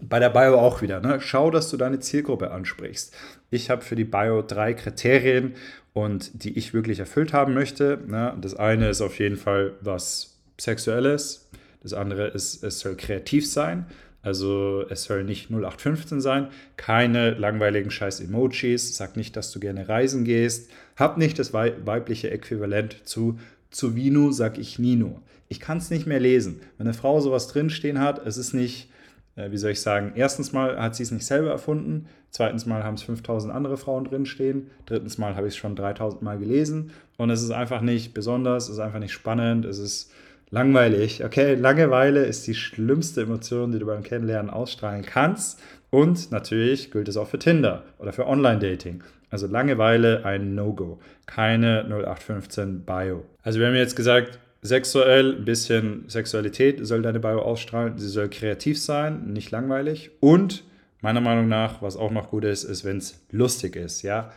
bei 0.00 0.18
der 0.18 0.30
Bio 0.30 0.58
auch 0.58 0.80
wieder, 0.80 1.00
ne? 1.00 1.20
schau, 1.20 1.50
dass 1.50 1.68
du 1.68 1.76
deine 1.76 2.00
Zielgruppe 2.00 2.50
ansprichst. 2.50 3.14
Ich 3.50 3.68
habe 3.68 3.82
für 3.82 3.94
die 3.94 4.04
Bio 4.04 4.40
drei 4.40 4.72
Kriterien 4.72 5.54
und 5.92 6.42
die 6.44 6.56
ich 6.56 6.72
wirklich 6.72 6.98
erfüllt 6.98 7.34
haben 7.34 7.52
möchte. 7.52 7.98
Ne? 8.06 8.34
Das 8.40 8.54
eine 8.54 8.88
ist 8.88 9.02
auf 9.02 9.18
jeden 9.18 9.36
Fall 9.36 9.74
was 9.82 10.38
Sexuelles. 10.58 11.50
Das 11.82 11.92
andere 11.92 12.28
ist, 12.28 12.64
es 12.64 12.80
soll 12.80 12.96
kreativ 12.96 13.46
sein. 13.46 13.84
Also 14.22 14.84
es 14.88 15.04
soll 15.04 15.24
nicht 15.24 15.50
0815 15.50 16.20
sein, 16.20 16.48
keine 16.76 17.30
langweiligen 17.30 17.90
scheiß 17.90 18.20
Emojis, 18.20 18.96
sag 18.96 19.16
nicht, 19.16 19.36
dass 19.36 19.52
du 19.52 19.60
gerne 19.60 19.88
reisen 19.88 20.24
gehst, 20.24 20.70
hab 20.96 21.18
nicht 21.18 21.38
das 21.38 21.52
weibliche 21.52 22.30
Äquivalent 22.30 22.96
zu 23.04 23.38
zu 23.70 23.94
Vino, 23.94 24.30
sag 24.30 24.58
ich 24.58 24.78
Nino. 24.78 25.20
Ich 25.48 25.60
kann 25.60 25.78
es 25.78 25.90
nicht 25.90 26.06
mehr 26.06 26.20
lesen. 26.20 26.60
Wenn 26.76 26.86
eine 26.86 26.94
Frau 26.94 27.20
sowas 27.20 27.48
drinstehen 27.48 28.00
hat, 28.00 28.24
es 28.26 28.36
ist 28.36 28.54
nicht, 28.54 28.90
äh, 29.36 29.50
wie 29.50 29.56
soll 29.56 29.72
ich 29.72 29.80
sagen, 29.80 30.12
erstens 30.14 30.52
mal 30.52 30.80
hat 30.80 30.94
sie 30.94 31.02
es 31.02 31.10
nicht 31.10 31.26
selber 31.26 31.50
erfunden, 31.50 32.06
zweitens 32.30 32.66
mal 32.66 32.84
haben 32.84 32.94
es 32.94 33.02
5000 33.02 33.52
andere 33.52 33.76
Frauen 33.76 34.04
drinstehen, 34.04 34.70
drittens 34.86 35.18
mal 35.18 35.36
habe 35.36 35.46
ich 35.46 35.54
es 35.54 35.58
schon 35.58 35.76
3000 35.76 36.22
Mal 36.22 36.38
gelesen 36.38 36.90
und 37.16 37.30
es 37.30 37.42
ist 37.42 37.50
einfach 37.50 37.80
nicht 37.80 38.14
besonders, 38.14 38.64
es 38.64 38.74
ist 38.74 38.78
einfach 38.80 39.00
nicht 39.00 39.12
spannend, 39.12 39.64
es 39.64 39.78
ist 39.78 40.12
langweilig. 40.50 41.24
Okay, 41.24 41.54
Langeweile 41.54 42.24
ist 42.24 42.46
die 42.46 42.54
schlimmste 42.54 43.22
Emotion, 43.22 43.72
die 43.72 43.78
du 43.78 43.86
beim 43.86 44.02
Kennenlernen 44.02 44.50
ausstrahlen 44.50 45.04
kannst. 45.04 45.60
Und 45.90 46.30
natürlich 46.30 46.90
gilt 46.90 47.08
es 47.08 47.16
auch 47.16 47.28
für 47.28 47.38
Tinder 47.38 47.84
oder 47.98 48.12
für 48.12 48.26
Online-Dating. 48.26 49.02
Also 49.30 49.46
Langeweile 49.46 50.24
ein 50.24 50.54
No-Go. 50.54 50.98
Keine 51.26 51.84
0815 51.84 52.84
Bio. 52.84 53.24
Also 53.42 53.60
wir 53.60 53.66
haben 53.66 53.74
jetzt 53.74 53.96
gesagt, 53.96 54.38
sexuell, 54.62 55.36
ein 55.36 55.44
bisschen 55.44 56.04
Sexualität 56.08 56.84
soll 56.86 57.02
deine 57.02 57.20
Bio 57.20 57.40
ausstrahlen. 57.40 57.98
Sie 57.98 58.08
soll 58.08 58.28
kreativ 58.28 58.80
sein, 58.80 59.32
nicht 59.32 59.50
langweilig. 59.50 60.10
Und 60.20 60.64
meiner 61.00 61.20
Meinung 61.20 61.48
nach, 61.48 61.82
was 61.82 61.96
auch 61.96 62.10
noch 62.10 62.30
gut 62.30 62.44
ist, 62.44 62.64
ist, 62.64 62.84
wenn 62.84 62.98
es 62.98 63.24
lustig 63.30 63.76
ist. 63.76 64.02
Ja, 64.02 64.32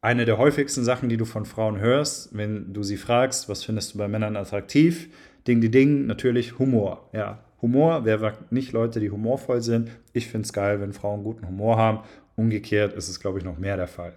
eine 0.00 0.26
der 0.26 0.36
häufigsten 0.36 0.84
Sachen, 0.84 1.08
die 1.08 1.16
du 1.16 1.24
von 1.24 1.46
Frauen 1.46 1.78
hörst, 1.78 2.36
wenn 2.36 2.74
du 2.74 2.82
sie 2.82 2.98
fragst, 2.98 3.48
was 3.48 3.64
findest 3.64 3.94
du 3.94 3.98
bei 3.98 4.08
Männern 4.08 4.36
attraktiv, 4.36 5.08
Ding, 5.46 5.60
die 5.60 5.70
Ding, 5.70 6.06
natürlich 6.06 6.58
Humor. 6.58 7.08
Ja, 7.12 7.44
Humor, 7.64 8.04
wer 8.04 8.18
sagt 8.18 8.52
nicht 8.52 8.72
Leute, 8.72 9.00
die 9.00 9.10
humorvoll 9.10 9.62
sind? 9.62 9.90
Ich 10.12 10.28
finde 10.28 10.44
es 10.44 10.52
geil, 10.52 10.80
wenn 10.80 10.92
Frauen 10.92 11.24
guten 11.24 11.48
Humor 11.48 11.78
haben. 11.78 12.00
Umgekehrt 12.36 12.92
ist 12.94 13.08
es, 13.08 13.20
glaube 13.20 13.38
ich, 13.38 13.44
noch 13.44 13.58
mehr 13.58 13.76
der 13.76 13.86
Fall. 13.86 14.12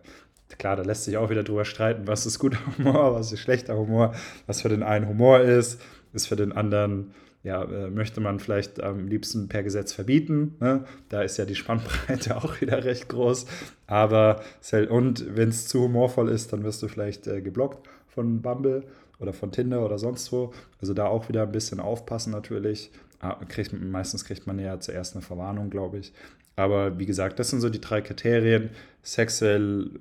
Klar, 0.58 0.76
da 0.76 0.84
lässt 0.84 1.04
sich 1.04 1.18
auch 1.18 1.30
wieder 1.30 1.44
drüber 1.44 1.66
streiten, 1.66 2.08
was 2.08 2.26
ist 2.26 2.40
guter 2.40 2.60
Humor, 2.78 3.14
was 3.14 3.32
ist 3.32 3.40
schlechter 3.40 3.78
Humor, 3.78 4.14
was 4.48 4.62
für 4.62 4.70
den 4.70 4.84
einen 4.84 5.08
Humor 5.08 5.40
ist, 5.40 5.82
ist 6.14 6.28
für 6.28 6.36
den 6.36 6.52
anderen, 6.52 7.12
ja, 7.44 7.64
äh, 7.64 7.90
möchte 7.90 8.22
man 8.22 8.40
vielleicht 8.40 8.82
am 8.82 9.08
liebsten 9.08 9.48
per 9.48 9.64
Gesetz 9.64 9.94
verbieten. 9.94 10.56
Ne? 10.60 10.84
Da 11.10 11.22
ist 11.22 11.38
ja 11.38 11.46
die 11.46 11.56
Spannbreite 11.56 12.36
auch 12.44 12.60
wieder 12.60 12.84
recht 12.84 13.08
groß. 13.10 13.46
Aber, 13.86 14.42
und 14.90 15.38
wenn 15.38 15.50
es 15.50 15.68
zu 15.68 15.84
humorvoll 15.84 16.30
ist, 16.30 16.52
dann 16.52 16.64
wirst 16.64 16.82
du 16.84 16.88
vielleicht 16.88 17.28
äh, 17.28 17.42
geblockt 17.42 17.88
von 18.08 18.42
Bumble 18.42 18.84
oder 19.20 19.34
von 19.34 19.52
Tinder 19.52 19.84
oder 19.84 19.98
sonst 19.98 20.32
wo. 20.32 20.54
Also 20.82 20.94
da 20.94 21.08
auch 21.08 21.30
wieder 21.30 21.44
ein 21.44 21.52
bisschen 21.52 21.80
aufpassen 21.80 22.32
natürlich. 22.32 22.92
Ah, 23.20 23.38
kriegt, 23.48 23.74
meistens 23.74 24.26
kriegt 24.26 24.46
man 24.46 24.60
ja 24.60 24.80
zuerst 24.80 25.16
eine 25.16 25.24
Verwarnung, 25.24 25.70
glaube 25.70 25.98
ich. 25.98 26.14
Aber 26.56 26.98
wie 27.00 27.06
gesagt, 27.06 27.40
das 27.40 27.50
sind 27.50 27.62
so 27.62 27.70
die 27.70 27.82
drei 27.82 28.02
Kriterien. 28.02 28.72
Sexuell, 29.04 29.92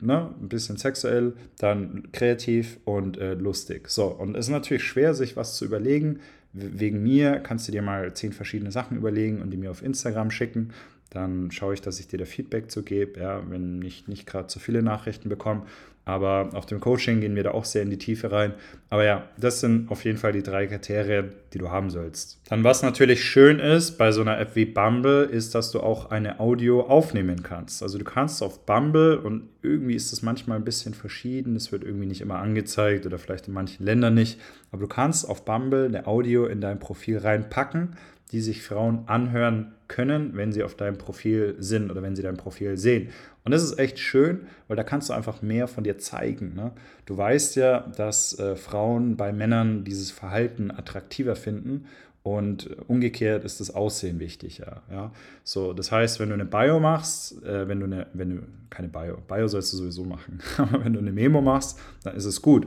ne, 0.00 0.34
ein 0.40 0.48
bisschen 0.48 0.76
sexuell, 0.76 1.34
dann 1.58 2.08
kreativ 2.12 2.78
und 2.84 3.18
äh, 3.18 3.34
lustig. 3.34 3.88
So, 3.88 4.06
und 4.06 4.36
es 4.36 4.46
ist 4.46 4.52
natürlich 4.52 4.84
schwer, 4.84 5.14
sich 5.14 5.36
was 5.36 5.56
zu 5.56 5.64
überlegen. 5.64 6.20
Wegen 6.52 7.02
mir 7.02 7.40
kannst 7.40 7.68
du 7.68 7.72
dir 7.72 7.82
mal 7.82 8.14
zehn 8.14 8.32
verschiedene 8.32 8.72
Sachen 8.72 8.96
überlegen 8.96 9.42
und 9.42 9.50
die 9.50 9.58
mir 9.58 9.70
auf 9.70 9.82
Instagram 9.82 10.30
schicken. 10.30 10.72
dann 11.10 11.50
schaue 11.50 11.74
ich, 11.74 11.80
dass 11.82 12.00
ich 12.00 12.08
dir 12.08 12.18
da 12.18 12.24
Feedback 12.24 12.70
zu 12.70 12.82
gebe, 12.82 13.20
ja, 13.20 13.42
wenn 13.48 13.80
ich 13.82 14.08
nicht 14.08 14.26
gerade 14.26 14.48
zu 14.48 14.58
viele 14.58 14.82
Nachrichten 14.82 15.28
bekomme. 15.28 15.62
Aber 16.06 16.50
auf 16.52 16.66
dem 16.66 16.78
Coaching 16.78 17.20
gehen 17.20 17.34
wir 17.34 17.42
da 17.42 17.50
auch 17.50 17.64
sehr 17.64 17.82
in 17.82 17.90
die 17.90 17.98
Tiefe 17.98 18.30
rein. 18.30 18.54
Aber 18.90 19.04
ja, 19.04 19.24
das 19.38 19.58
sind 19.58 19.90
auf 19.90 20.04
jeden 20.04 20.18
Fall 20.18 20.30
die 20.30 20.44
drei 20.44 20.68
Kriterien, 20.68 21.32
die 21.52 21.58
du 21.58 21.68
haben 21.68 21.90
sollst. 21.90 22.40
Dann, 22.48 22.62
was 22.62 22.84
natürlich 22.84 23.24
schön 23.24 23.58
ist 23.58 23.98
bei 23.98 24.12
so 24.12 24.20
einer 24.20 24.38
App 24.38 24.54
wie 24.54 24.66
Bumble, 24.66 25.24
ist, 25.24 25.56
dass 25.56 25.72
du 25.72 25.80
auch 25.80 26.12
eine 26.12 26.38
Audio 26.38 26.82
aufnehmen 26.82 27.42
kannst. 27.42 27.82
Also 27.82 27.98
du 27.98 28.04
kannst 28.04 28.40
auf 28.40 28.64
Bumble 28.64 29.18
und 29.18 29.48
irgendwie 29.62 29.96
ist 29.96 30.12
das 30.12 30.22
manchmal 30.22 30.58
ein 30.58 30.64
bisschen 30.64 30.94
verschieden. 30.94 31.56
Es 31.56 31.72
wird 31.72 31.82
irgendwie 31.82 32.06
nicht 32.06 32.20
immer 32.20 32.38
angezeigt 32.38 33.04
oder 33.04 33.18
vielleicht 33.18 33.48
in 33.48 33.54
manchen 33.54 33.84
Ländern 33.84 34.14
nicht. 34.14 34.40
Aber 34.70 34.82
du 34.82 34.88
kannst 34.88 35.28
auf 35.28 35.44
Bumble 35.44 35.86
eine 35.86 36.06
Audio 36.06 36.46
in 36.46 36.60
dein 36.60 36.78
Profil 36.78 37.18
reinpacken 37.18 37.96
die 38.32 38.40
sich 38.40 38.62
Frauen 38.62 39.04
anhören 39.06 39.72
können, 39.88 40.32
wenn 40.34 40.52
sie 40.52 40.64
auf 40.64 40.74
deinem 40.74 40.98
Profil 40.98 41.54
sind 41.58 41.90
oder 41.90 42.02
wenn 42.02 42.16
sie 42.16 42.22
dein 42.22 42.36
Profil 42.36 42.76
sehen. 42.76 43.10
Und 43.46 43.52
das 43.52 43.62
ist 43.62 43.78
echt 43.78 44.00
schön, 44.00 44.48
weil 44.66 44.76
da 44.76 44.82
kannst 44.82 45.08
du 45.08 45.12
einfach 45.12 45.40
mehr 45.40 45.68
von 45.68 45.84
dir 45.84 45.98
zeigen. 45.98 46.54
Ne? 46.56 46.72
Du 47.04 47.16
weißt 47.16 47.54
ja, 47.54 47.78
dass 47.96 48.36
äh, 48.40 48.56
Frauen 48.56 49.16
bei 49.16 49.32
Männern 49.32 49.84
dieses 49.84 50.10
Verhalten 50.10 50.72
attraktiver 50.72 51.36
finden 51.36 51.86
und 52.24 52.68
umgekehrt 52.88 53.44
ist 53.44 53.60
das 53.60 53.72
Aussehen 53.72 54.18
wichtiger. 54.18 54.82
Ja? 54.90 55.12
So, 55.44 55.72
das 55.74 55.92
heißt, 55.92 56.18
wenn 56.18 56.30
du 56.30 56.34
eine 56.34 56.44
Bio 56.44 56.80
machst, 56.80 57.40
äh, 57.44 57.68
wenn 57.68 57.78
du 57.78 57.86
eine, 57.86 58.08
wenn 58.14 58.30
du 58.30 58.42
keine 58.68 58.88
Bio, 58.88 59.18
Bio 59.28 59.46
sollst 59.46 59.72
du 59.74 59.76
sowieso 59.76 60.02
machen, 60.02 60.40
aber 60.56 60.84
wenn 60.84 60.94
du 60.94 60.98
eine 60.98 61.12
Memo 61.12 61.40
machst, 61.40 61.78
dann 62.02 62.16
ist 62.16 62.24
es 62.24 62.42
gut. 62.42 62.66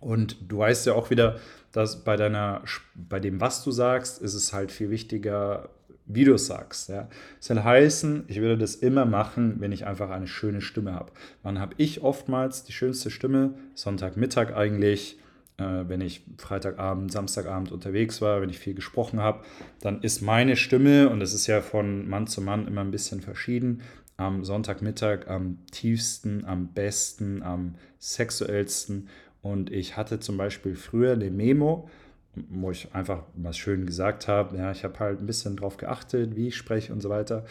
Und 0.00 0.36
du 0.50 0.58
weißt 0.58 0.84
ja 0.86 0.94
auch 0.94 1.10
wieder, 1.10 1.38
dass 1.70 2.02
bei 2.02 2.16
deiner, 2.16 2.62
bei 2.96 3.20
dem, 3.20 3.40
was 3.40 3.62
du 3.62 3.70
sagst, 3.70 4.20
ist 4.20 4.34
es 4.34 4.52
halt 4.52 4.72
viel 4.72 4.90
wichtiger, 4.90 5.68
wie 6.06 6.24
du 6.24 6.36
sagst. 6.38 6.88
Ja. 6.88 7.08
Soll 7.40 7.62
heißen, 7.62 8.24
ich 8.28 8.40
würde 8.40 8.58
das 8.58 8.76
immer 8.76 9.04
machen, 9.04 9.56
wenn 9.58 9.72
ich 9.72 9.86
einfach 9.86 10.10
eine 10.10 10.26
schöne 10.26 10.60
Stimme 10.60 10.94
habe. 10.94 11.12
Wann 11.42 11.58
habe 11.58 11.74
ich 11.78 12.02
oftmals 12.02 12.64
die 12.64 12.72
schönste 12.72 13.10
Stimme? 13.10 13.54
Sonntagmittag 13.74 14.54
eigentlich, 14.54 15.18
äh, 15.58 15.84
wenn 15.86 16.00
ich 16.00 16.22
Freitagabend, 16.38 17.10
Samstagabend 17.10 17.72
unterwegs 17.72 18.22
war, 18.22 18.40
wenn 18.40 18.50
ich 18.50 18.58
viel 18.58 18.74
gesprochen 18.74 19.20
habe, 19.20 19.44
dann 19.80 20.00
ist 20.02 20.22
meine 20.22 20.56
Stimme, 20.56 21.08
und 21.10 21.20
das 21.20 21.34
ist 21.34 21.46
ja 21.46 21.60
von 21.60 22.08
Mann 22.08 22.26
zu 22.26 22.40
Mann 22.40 22.66
immer 22.66 22.82
ein 22.82 22.90
bisschen 22.90 23.20
verschieden, 23.20 23.82
am 24.16 24.44
Sonntagmittag 24.44 25.28
am 25.28 25.58
tiefsten, 25.72 26.44
am 26.46 26.68
besten, 26.68 27.42
am 27.42 27.74
sexuellsten 27.98 29.08
und 29.42 29.70
ich 29.70 29.96
hatte 29.96 30.20
zum 30.20 30.36
Beispiel 30.36 30.74
früher 30.74 31.12
eine 31.12 31.30
Memo, 31.30 31.88
wo 32.50 32.70
ich 32.70 32.94
einfach 32.94 33.22
was 33.34 33.56
schön 33.56 33.86
gesagt 33.86 34.28
habe. 34.28 34.56
Ja, 34.56 34.70
ich 34.70 34.84
habe 34.84 34.98
halt 34.98 35.20
ein 35.20 35.26
bisschen 35.26 35.56
drauf 35.56 35.76
geachtet, 35.76 36.36
wie 36.36 36.48
ich 36.48 36.56
spreche 36.56 36.92
und 36.92 37.00
so 37.00 37.08
weiter. 37.08 37.44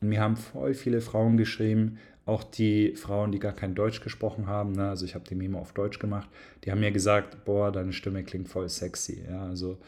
Und 0.00 0.08
mir 0.08 0.20
haben 0.20 0.36
voll 0.36 0.74
viele 0.74 1.00
Frauen 1.00 1.36
geschrieben, 1.36 1.98
auch 2.26 2.44
die 2.44 2.94
Frauen, 2.94 3.32
die 3.32 3.38
gar 3.38 3.52
kein 3.52 3.74
Deutsch 3.74 4.00
gesprochen 4.00 4.46
haben. 4.46 4.72
Ne? 4.72 4.88
Also 4.88 5.04
ich 5.04 5.14
habe 5.14 5.24
die 5.28 5.34
Memo 5.34 5.58
auf 5.58 5.72
Deutsch 5.72 5.98
gemacht. 5.98 6.28
Die 6.64 6.70
haben 6.70 6.80
mir 6.80 6.92
gesagt, 6.92 7.44
boah, 7.44 7.72
deine 7.72 7.92
Stimme 7.92 8.22
klingt 8.22 8.48
voll 8.48 8.68
sexy. 8.68 9.24
Ja, 9.28 9.44
also 9.44 9.78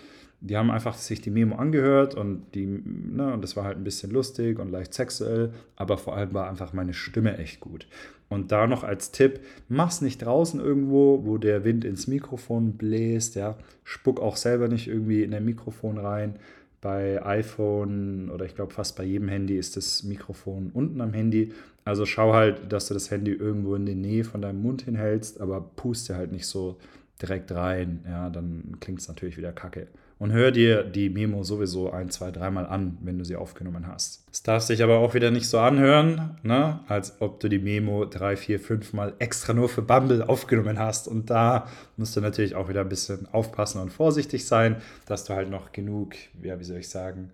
die 0.44 0.58
haben 0.58 0.70
einfach 0.70 0.94
sich 0.94 1.22
die 1.22 1.30
Memo 1.30 1.56
angehört 1.56 2.14
und 2.14 2.54
die, 2.54 2.66
ne, 2.66 3.32
und 3.32 3.42
das 3.42 3.56
war 3.56 3.64
halt 3.64 3.78
ein 3.78 3.84
bisschen 3.84 4.10
lustig 4.10 4.58
und 4.58 4.70
leicht 4.70 4.92
sexuell, 4.92 5.54
aber 5.74 5.96
vor 5.96 6.14
allem 6.14 6.34
war 6.34 6.50
einfach 6.50 6.74
meine 6.74 6.92
Stimme 6.92 7.38
echt 7.38 7.60
gut. 7.60 7.86
Und 8.28 8.52
da 8.52 8.66
noch 8.66 8.84
als 8.84 9.10
Tipp, 9.10 9.40
mach's 9.68 10.02
nicht 10.02 10.18
draußen 10.18 10.60
irgendwo, 10.60 11.24
wo 11.24 11.38
der 11.38 11.64
Wind 11.64 11.86
ins 11.86 12.08
Mikrofon 12.08 12.74
bläst, 12.74 13.36
ja. 13.36 13.56
Spuck 13.84 14.20
auch 14.20 14.36
selber 14.36 14.68
nicht 14.68 14.86
irgendwie 14.86 15.22
in 15.22 15.32
ein 15.32 15.46
Mikrofon 15.46 15.96
rein. 15.96 16.36
Bei 16.82 17.24
iPhone 17.24 18.28
oder 18.30 18.44
ich 18.44 18.54
glaube 18.54 18.74
fast 18.74 18.96
bei 18.96 19.04
jedem 19.04 19.28
Handy 19.28 19.56
ist 19.56 19.78
das 19.78 20.02
Mikrofon 20.02 20.70
unten 20.74 21.00
am 21.00 21.14
Handy. 21.14 21.52
Also 21.86 22.04
schau 22.04 22.34
halt, 22.34 22.70
dass 22.70 22.88
du 22.88 22.94
das 22.94 23.10
Handy 23.10 23.32
irgendwo 23.32 23.76
in 23.76 23.86
die 23.86 23.94
Nähe 23.94 24.24
von 24.24 24.42
deinem 24.42 24.60
Mund 24.60 24.82
hinhältst, 24.82 25.40
aber 25.40 25.62
puste 25.62 26.16
halt 26.16 26.32
nicht 26.32 26.46
so 26.46 26.76
direkt 27.22 27.50
rein. 27.52 28.04
Ja, 28.06 28.28
dann 28.28 28.76
klingt 28.80 29.00
es 29.00 29.08
natürlich 29.08 29.38
wieder 29.38 29.52
kacke 29.52 29.86
und 30.18 30.32
hör 30.32 30.50
dir 30.50 30.84
die 30.84 31.10
Memo 31.10 31.42
sowieso 31.42 31.90
ein, 31.90 32.10
zwei, 32.10 32.30
dreimal 32.30 32.66
an, 32.66 32.98
wenn 33.02 33.18
du 33.18 33.24
sie 33.24 33.36
aufgenommen 33.36 33.86
hast. 33.86 34.24
Es 34.32 34.42
darf 34.42 34.62
sich 34.62 34.82
aber 34.82 34.98
auch 34.98 35.14
wieder 35.14 35.30
nicht 35.30 35.48
so 35.48 35.58
anhören, 35.58 36.38
ne? 36.42 36.80
als 36.88 37.20
ob 37.20 37.40
du 37.40 37.48
die 37.48 37.58
Memo 37.58 38.04
drei, 38.04 38.36
vier, 38.36 38.60
fünf 38.60 38.92
Mal 38.92 39.14
extra 39.18 39.52
nur 39.52 39.68
für 39.68 39.82
Bumble 39.82 40.26
aufgenommen 40.26 40.78
hast. 40.78 41.08
Und 41.08 41.30
da 41.30 41.68
musst 41.96 42.16
du 42.16 42.20
natürlich 42.20 42.54
auch 42.54 42.68
wieder 42.68 42.82
ein 42.82 42.88
bisschen 42.88 43.28
aufpassen 43.32 43.80
und 43.80 43.92
vorsichtig 43.92 44.46
sein, 44.46 44.76
dass 45.06 45.24
du 45.24 45.34
halt 45.34 45.50
noch 45.50 45.72
genug, 45.72 46.14
ja, 46.42 46.58
wie 46.58 46.64
soll 46.64 46.78
ich 46.78 46.88
sagen, 46.88 47.30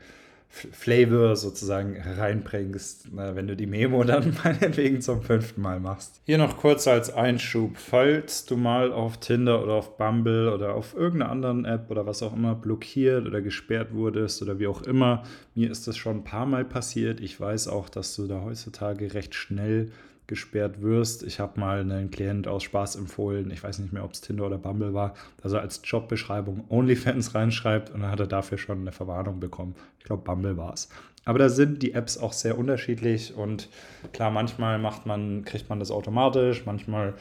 Flavor 0.52 1.36
sozusagen 1.36 1.96
reinbringst, 1.96 3.16
wenn 3.16 3.46
du 3.46 3.54
die 3.54 3.66
Memo 3.66 4.02
dann 4.04 4.36
meinetwegen 4.42 5.00
zum 5.00 5.22
fünften 5.22 5.62
Mal 5.62 5.78
machst. 5.78 6.20
Hier 6.26 6.38
noch 6.38 6.56
kurz 6.56 6.88
als 6.88 7.12
Einschub, 7.12 7.76
falls 7.76 8.44
du 8.46 8.56
mal 8.56 8.92
auf 8.92 9.18
Tinder 9.20 9.62
oder 9.62 9.74
auf 9.74 9.96
Bumble 9.96 10.52
oder 10.52 10.74
auf 10.74 10.94
irgendeiner 10.94 11.30
anderen 11.30 11.64
App 11.64 11.90
oder 11.90 12.04
was 12.04 12.22
auch 12.22 12.34
immer 12.34 12.56
blockiert 12.56 13.26
oder 13.26 13.40
gesperrt 13.40 13.94
wurdest 13.94 14.42
oder 14.42 14.58
wie 14.58 14.66
auch 14.66 14.82
immer, 14.82 15.22
mir 15.54 15.70
ist 15.70 15.86
das 15.86 15.96
schon 15.96 16.18
ein 16.18 16.24
paar 16.24 16.46
Mal 16.46 16.64
passiert. 16.64 17.20
Ich 17.20 17.40
weiß 17.40 17.68
auch, 17.68 17.88
dass 17.88 18.16
du 18.16 18.26
da 18.26 18.42
heutzutage 18.42 19.14
recht 19.14 19.34
schnell 19.34 19.92
gesperrt 20.30 20.80
wirst. 20.80 21.24
Ich 21.24 21.40
habe 21.40 21.60
mal 21.60 21.80
einen 21.80 22.10
Klient 22.10 22.48
aus 22.48 22.62
Spaß 22.62 22.96
empfohlen, 22.96 23.50
ich 23.50 23.62
weiß 23.62 23.80
nicht 23.80 23.92
mehr, 23.92 24.04
ob 24.04 24.12
es 24.12 24.22
Tinder 24.22 24.46
oder 24.46 24.56
Bumble 24.56 24.94
war, 24.94 25.12
dass 25.42 25.52
er 25.52 25.60
als 25.60 25.82
Jobbeschreibung 25.84 26.64
OnlyFans 26.70 27.34
reinschreibt 27.34 27.90
und 27.90 28.00
dann 28.00 28.10
hat 28.10 28.20
er 28.20 28.28
dafür 28.28 28.56
schon 28.56 28.80
eine 28.80 28.92
Verwarnung 28.92 29.40
bekommen. 29.40 29.74
Ich 29.98 30.04
glaube, 30.04 30.22
Bumble 30.22 30.56
war 30.56 30.72
es. 30.72 30.88
Aber 31.26 31.38
da 31.38 31.50
sind 31.50 31.82
die 31.82 31.92
Apps 31.92 32.16
auch 32.16 32.32
sehr 32.32 32.56
unterschiedlich 32.56 33.34
und 33.34 33.68
klar, 34.12 34.30
manchmal 34.30 34.78
macht 34.78 35.04
man, 35.04 35.44
kriegt 35.44 35.68
man 35.68 35.80
das 35.80 35.90
automatisch, 35.90 36.64
manchmal, 36.64 37.14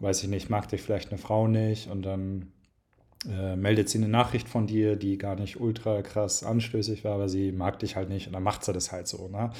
weiß 0.00 0.24
ich 0.24 0.28
nicht, 0.28 0.50
mag 0.50 0.68
dich 0.68 0.82
vielleicht 0.82 1.10
eine 1.10 1.18
Frau 1.18 1.46
nicht 1.46 1.90
und 1.90 2.02
dann 2.02 2.50
äh, 3.28 3.56
meldet 3.56 3.88
sie 3.88 3.98
eine 3.98 4.08
Nachricht 4.08 4.48
von 4.48 4.66
dir, 4.66 4.96
die 4.96 5.18
gar 5.18 5.34
nicht 5.34 5.60
ultra 5.60 6.02
krass 6.02 6.42
anstößig 6.42 7.04
war, 7.04 7.14
aber 7.14 7.28
sie 7.28 7.52
mag 7.52 7.78
dich 7.78 7.94
halt 7.94 8.08
nicht 8.08 8.26
und 8.26 8.32
dann 8.32 8.42
macht 8.42 8.64
sie 8.64 8.72
das 8.72 8.90
halt 8.90 9.06
so. 9.06 9.28
Ne? 9.28 9.50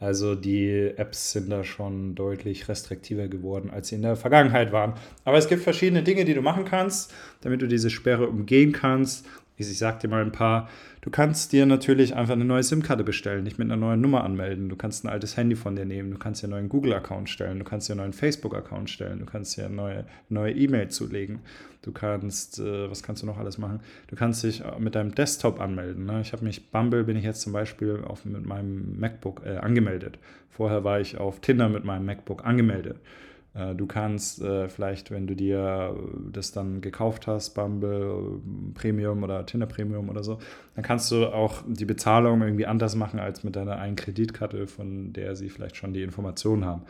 Also 0.00 0.34
die 0.34 0.92
Apps 0.96 1.32
sind 1.32 1.50
da 1.50 1.62
schon 1.62 2.14
deutlich 2.14 2.68
restriktiver 2.68 3.28
geworden, 3.28 3.70
als 3.70 3.88
sie 3.88 3.96
in 3.96 4.02
der 4.02 4.16
Vergangenheit 4.16 4.72
waren. 4.72 4.94
Aber 5.24 5.36
es 5.36 5.46
gibt 5.46 5.62
verschiedene 5.62 6.02
Dinge, 6.02 6.24
die 6.24 6.32
du 6.32 6.40
machen 6.40 6.64
kannst, 6.64 7.12
damit 7.42 7.60
du 7.60 7.68
diese 7.68 7.90
Sperre 7.90 8.26
umgehen 8.26 8.72
kannst. 8.72 9.26
Ich 9.68 9.78
sag 9.78 10.00
dir 10.00 10.08
mal 10.08 10.22
ein 10.22 10.32
paar. 10.32 10.68
Du 11.02 11.10
kannst 11.10 11.52
dir 11.52 11.66
natürlich 11.66 12.16
einfach 12.16 12.34
eine 12.34 12.44
neue 12.44 12.62
SIM-Karte 12.62 13.04
bestellen, 13.04 13.44
dich 13.44 13.58
mit 13.58 13.66
einer 13.66 13.76
neuen 13.76 14.00
Nummer 14.00 14.24
anmelden. 14.24 14.68
Du 14.68 14.76
kannst 14.76 15.04
ein 15.04 15.08
altes 15.08 15.36
Handy 15.36 15.56
von 15.56 15.76
dir 15.76 15.84
nehmen. 15.84 16.10
Du 16.10 16.18
kannst 16.18 16.42
dir 16.42 16.46
einen 16.46 16.52
neuen 16.52 16.68
Google-Account 16.68 17.28
stellen. 17.28 17.58
Du 17.58 17.64
kannst 17.64 17.88
dir 17.88 17.92
einen 17.92 18.00
neuen 18.00 18.12
Facebook-Account 18.12 18.90
stellen. 18.90 19.18
Du 19.18 19.26
kannst 19.26 19.56
dir 19.56 19.66
eine 19.66 19.74
neue 19.74 20.04
neue 20.28 20.52
E-Mail 20.52 20.88
zulegen. 20.88 21.40
Du 21.82 21.92
kannst, 21.92 22.58
äh, 22.58 22.90
was 22.90 23.02
kannst 23.02 23.22
du 23.22 23.26
noch 23.26 23.38
alles 23.38 23.56
machen? 23.56 23.80
Du 24.08 24.16
kannst 24.16 24.42
dich 24.42 24.62
äh, 24.62 24.78
mit 24.78 24.94
deinem 24.94 25.14
Desktop 25.14 25.60
anmelden. 25.60 26.04
Ne? 26.04 26.20
Ich 26.20 26.32
habe 26.32 26.44
mich, 26.44 26.70
Bumble 26.70 27.04
bin 27.04 27.16
ich 27.16 27.24
jetzt 27.24 27.40
zum 27.40 27.52
Beispiel 27.52 28.02
auf, 28.06 28.24
mit 28.24 28.44
meinem 28.44 28.98
MacBook 28.98 29.42
äh, 29.46 29.56
angemeldet. 29.56 30.18
Vorher 30.50 30.84
war 30.84 31.00
ich 31.00 31.16
auf 31.16 31.40
Tinder 31.40 31.68
mit 31.68 31.84
meinem 31.84 32.04
MacBook 32.04 32.44
angemeldet. 32.44 32.98
Äh, 33.54 33.74
du 33.74 33.86
kannst 33.86 34.42
äh, 34.42 34.68
vielleicht, 34.68 35.10
wenn 35.10 35.26
du 35.26 35.34
dir 35.34 35.96
das 36.32 36.52
dann 36.52 36.80
gekauft 36.80 37.26
hast, 37.26 37.54
Bumble 37.54 38.40
Premium 38.74 39.22
oder 39.22 39.44
Tinder 39.46 39.66
Premium 39.66 40.08
oder 40.08 40.22
so, 40.22 40.38
dann 40.74 40.84
kannst 40.84 41.10
du 41.10 41.26
auch 41.26 41.62
die 41.66 41.84
Bezahlung 41.84 42.42
irgendwie 42.42 42.66
anders 42.66 42.94
machen 42.94 43.20
als 43.20 43.44
mit 43.44 43.56
deiner 43.56 43.78
einen 43.78 43.96
Kreditkarte, 43.96 44.66
von 44.66 45.12
der 45.12 45.36
sie 45.36 45.48
vielleicht 45.48 45.76
schon 45.76 45.92
die 45.92 46.02
Informationen 46.02 46.64
haben. 46.64 46.82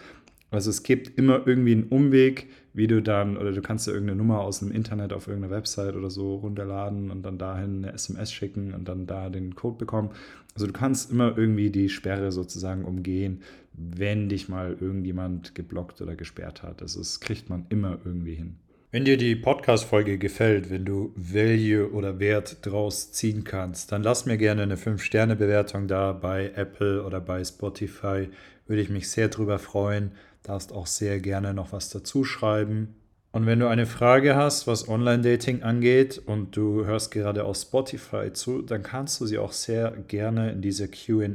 Also 0.52 0.70
es 0.70 0.82
gibt 0.82 1.16
immer 1.16 1.46
irgendwie 1.46 1.72
einen 1.72 1.84
Umweg, 1.84 2.48
wie 2.72 2.88
du 2.88 3.00
dann, 3.00 3.36
oder 3.36 3.52
du 3.52 3.62
kannst 3.62 3.86
dir 3.86 3.92
irgendeine 3.92 4.18
Nummer 4.18 4.40
aus 4.40 4.58
dem 4.58 4.72
Internet 4.72 5.12
auf 5.12 5.28
irgendeiner 5.28 5.54
Website 5.54 5.94
oder 5.94 6.10
so 6.10 6.36
runterladen 6.36 7.10
und 7.10 7.22
dann 7.22 7.38
dahin 7.38 7.84
eine 7.84 7.92
SMS 7.92 8.32
schicken 8.32 8.74
und 8.74 8.88
dann 8.88 9.06
da 9.06 9.30
den 9.30 9.54
Code 9.54 9.78
bekommen. 9.78 10.10
Also 10.54 10.66
du 10.66 10.72
kannst 10.72 11.12
immer 11.12 11.38
irgendwie 11.38 11.70
die 11.70 11.88
Sperre 11.88 12.32
sozusagen 12.32 12.84
umgehen, 12.84 13.42
wenn 13.80 14.28
dich 14.28 14.48
mal 14.48 14.76
irgendjemand 14.80 15.54
geblockt 15.54 16.00
oder 16.00 16.16
gesperrt 16.16 16.62
hat. 16.62 16.80
Das 16.82 16.96
ist, 16.96 17.20
kriegt 17.20 17.48
man 17.48 17.66
immer 17.70 17.98
irgendwie 18.04 18.34
hin. 18.34 18.56
Wenn 18.92 19.04
dir 19.04 19.16
die 19.16 19.36
Podcast-Folge 19.36 20.18
gefällt, 20.18 20.68
wenn 20.68 20.84
du 20.84 21.12
Value 21.14 21.92
oder 21.92 22.18
Wert 22.18 22.66
draus 22.66 23.12
ziehen 23.12 23.44
kannst, 23.44 23.92
dann 23.92 24.02
lass 24.02 24.26
mir 24.26 24.36
gerne 24.36 24.62
eine 24.62 24.76
5-Sterne-Bewertung 24.76 25.86
da 25.86 26.12
bei 26.12 26.50
Apple 26.56 27.04
oder 27.04 27.20
bei 27.20 27.44
Spotify. 27.44 28.28
Würde 28.66 28.82
ich 28.82 28.90
mich 28.90 29.08
sehr 29.08 29.28
drüber 29.28 29.60
freuen. 29.60 30.12
Darfst 30.42 30.72
auch 30.72 30.86
sehr 30.86 31.20
gerne 31.20 31.54
noch 31.54 31.72
was 31.72 31.88
dazu 31.88 32.24
schreiben. 32.24 32.96
Und 33.32 33.46
wenn 33.46 33.60
du 33.60 33.68
eine 33.68 33.86
Frage 33.86 34.34
hast, 34.34 34.66
was 34.66 34.88
Online-Dating 34.88 35.62
angeht 35.62 36.20
und 36.26 36.56
du 36.56 36.84
hörst 36.84 37.12
gerade 37.12 37.44
auf 37.44 37.56
Spotify 37.56 38.32
zu, 38.32 38.60
dann 38.60 38.82
kannst 38.82 39.20
du 39.20 39.26
sie 39.26 39.38
auch 39.38 39.52
sehr 39.52 39.92
gerne 40.08 40.50
in 40.50 40.62
diese 40.62 40.88
QA-Spalte 40.88 41.30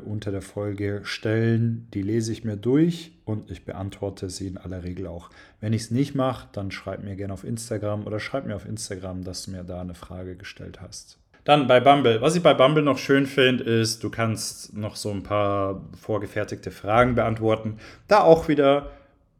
unter 0.00 0.30
der 0.30 0.42
Folge 0.42 1.00
stellen. 1.02 1.88
Die 1.92 2.02
lese 2.02 2.30
ich 2.30 2.44
mir 2.44 2.56
durch 2.56 3.18
und 3.24 3.50
ich 3.50 3.64
beantworte 3.64 4.30
sie 4.30 4.46
in 4.46 4.58
aller 4.58 4.84
Regel 4.84 5.08
auch. 5.08 5.30
Wenn 5.60 5.72
ich 5.72 5.82
es 5.82 5.90
nicht 5.90 6.14
mache, 6.14 6.46
dann 6.52 6.70
schreib 6.70 7.02
mir 7.02 7.16
gerne 7.16 7.32
auf 7.32 7.42
Instagram 7.42 8.06
oder 8.06 8.20
schreib 8.20 8.46
mir 8.46 8.54
auf 8.54 8.64
Instagram, 8.64 9.24
dass 9.24 9.46
du 9.46 9.50
mir 9.50 9.64
da 9.64 9.80
eine 9.80 9.94
Frage 9.94 10.36
gestellt 10.36 10.80
hast. 10.80 11.18
Dann 11.42 11.66
bei 11.66 11.80
Bumble. 11.80 12.20
Was 12.20 12.36
ich 12.36 12.42
bei 12.42 12.54
Bumble 12.54 12.82
noch 12.84 12.98
schön 12.98 13.26
finde, 13.26 13.64
ist, 13.64 14.04
du 14.04 14.10
kannst 14.10 14.76
noch 14.76 14.96
so 14.96 15.10
ein 15.10 15.22
paar 15.22 15.82
vorgefertigte 15.98 16.70
Fragen 16.70 17.14
beantworten. 17.14 17.78
Da 18.06 18.20
auch 18.20 18.48
wieder, 18.48 18.90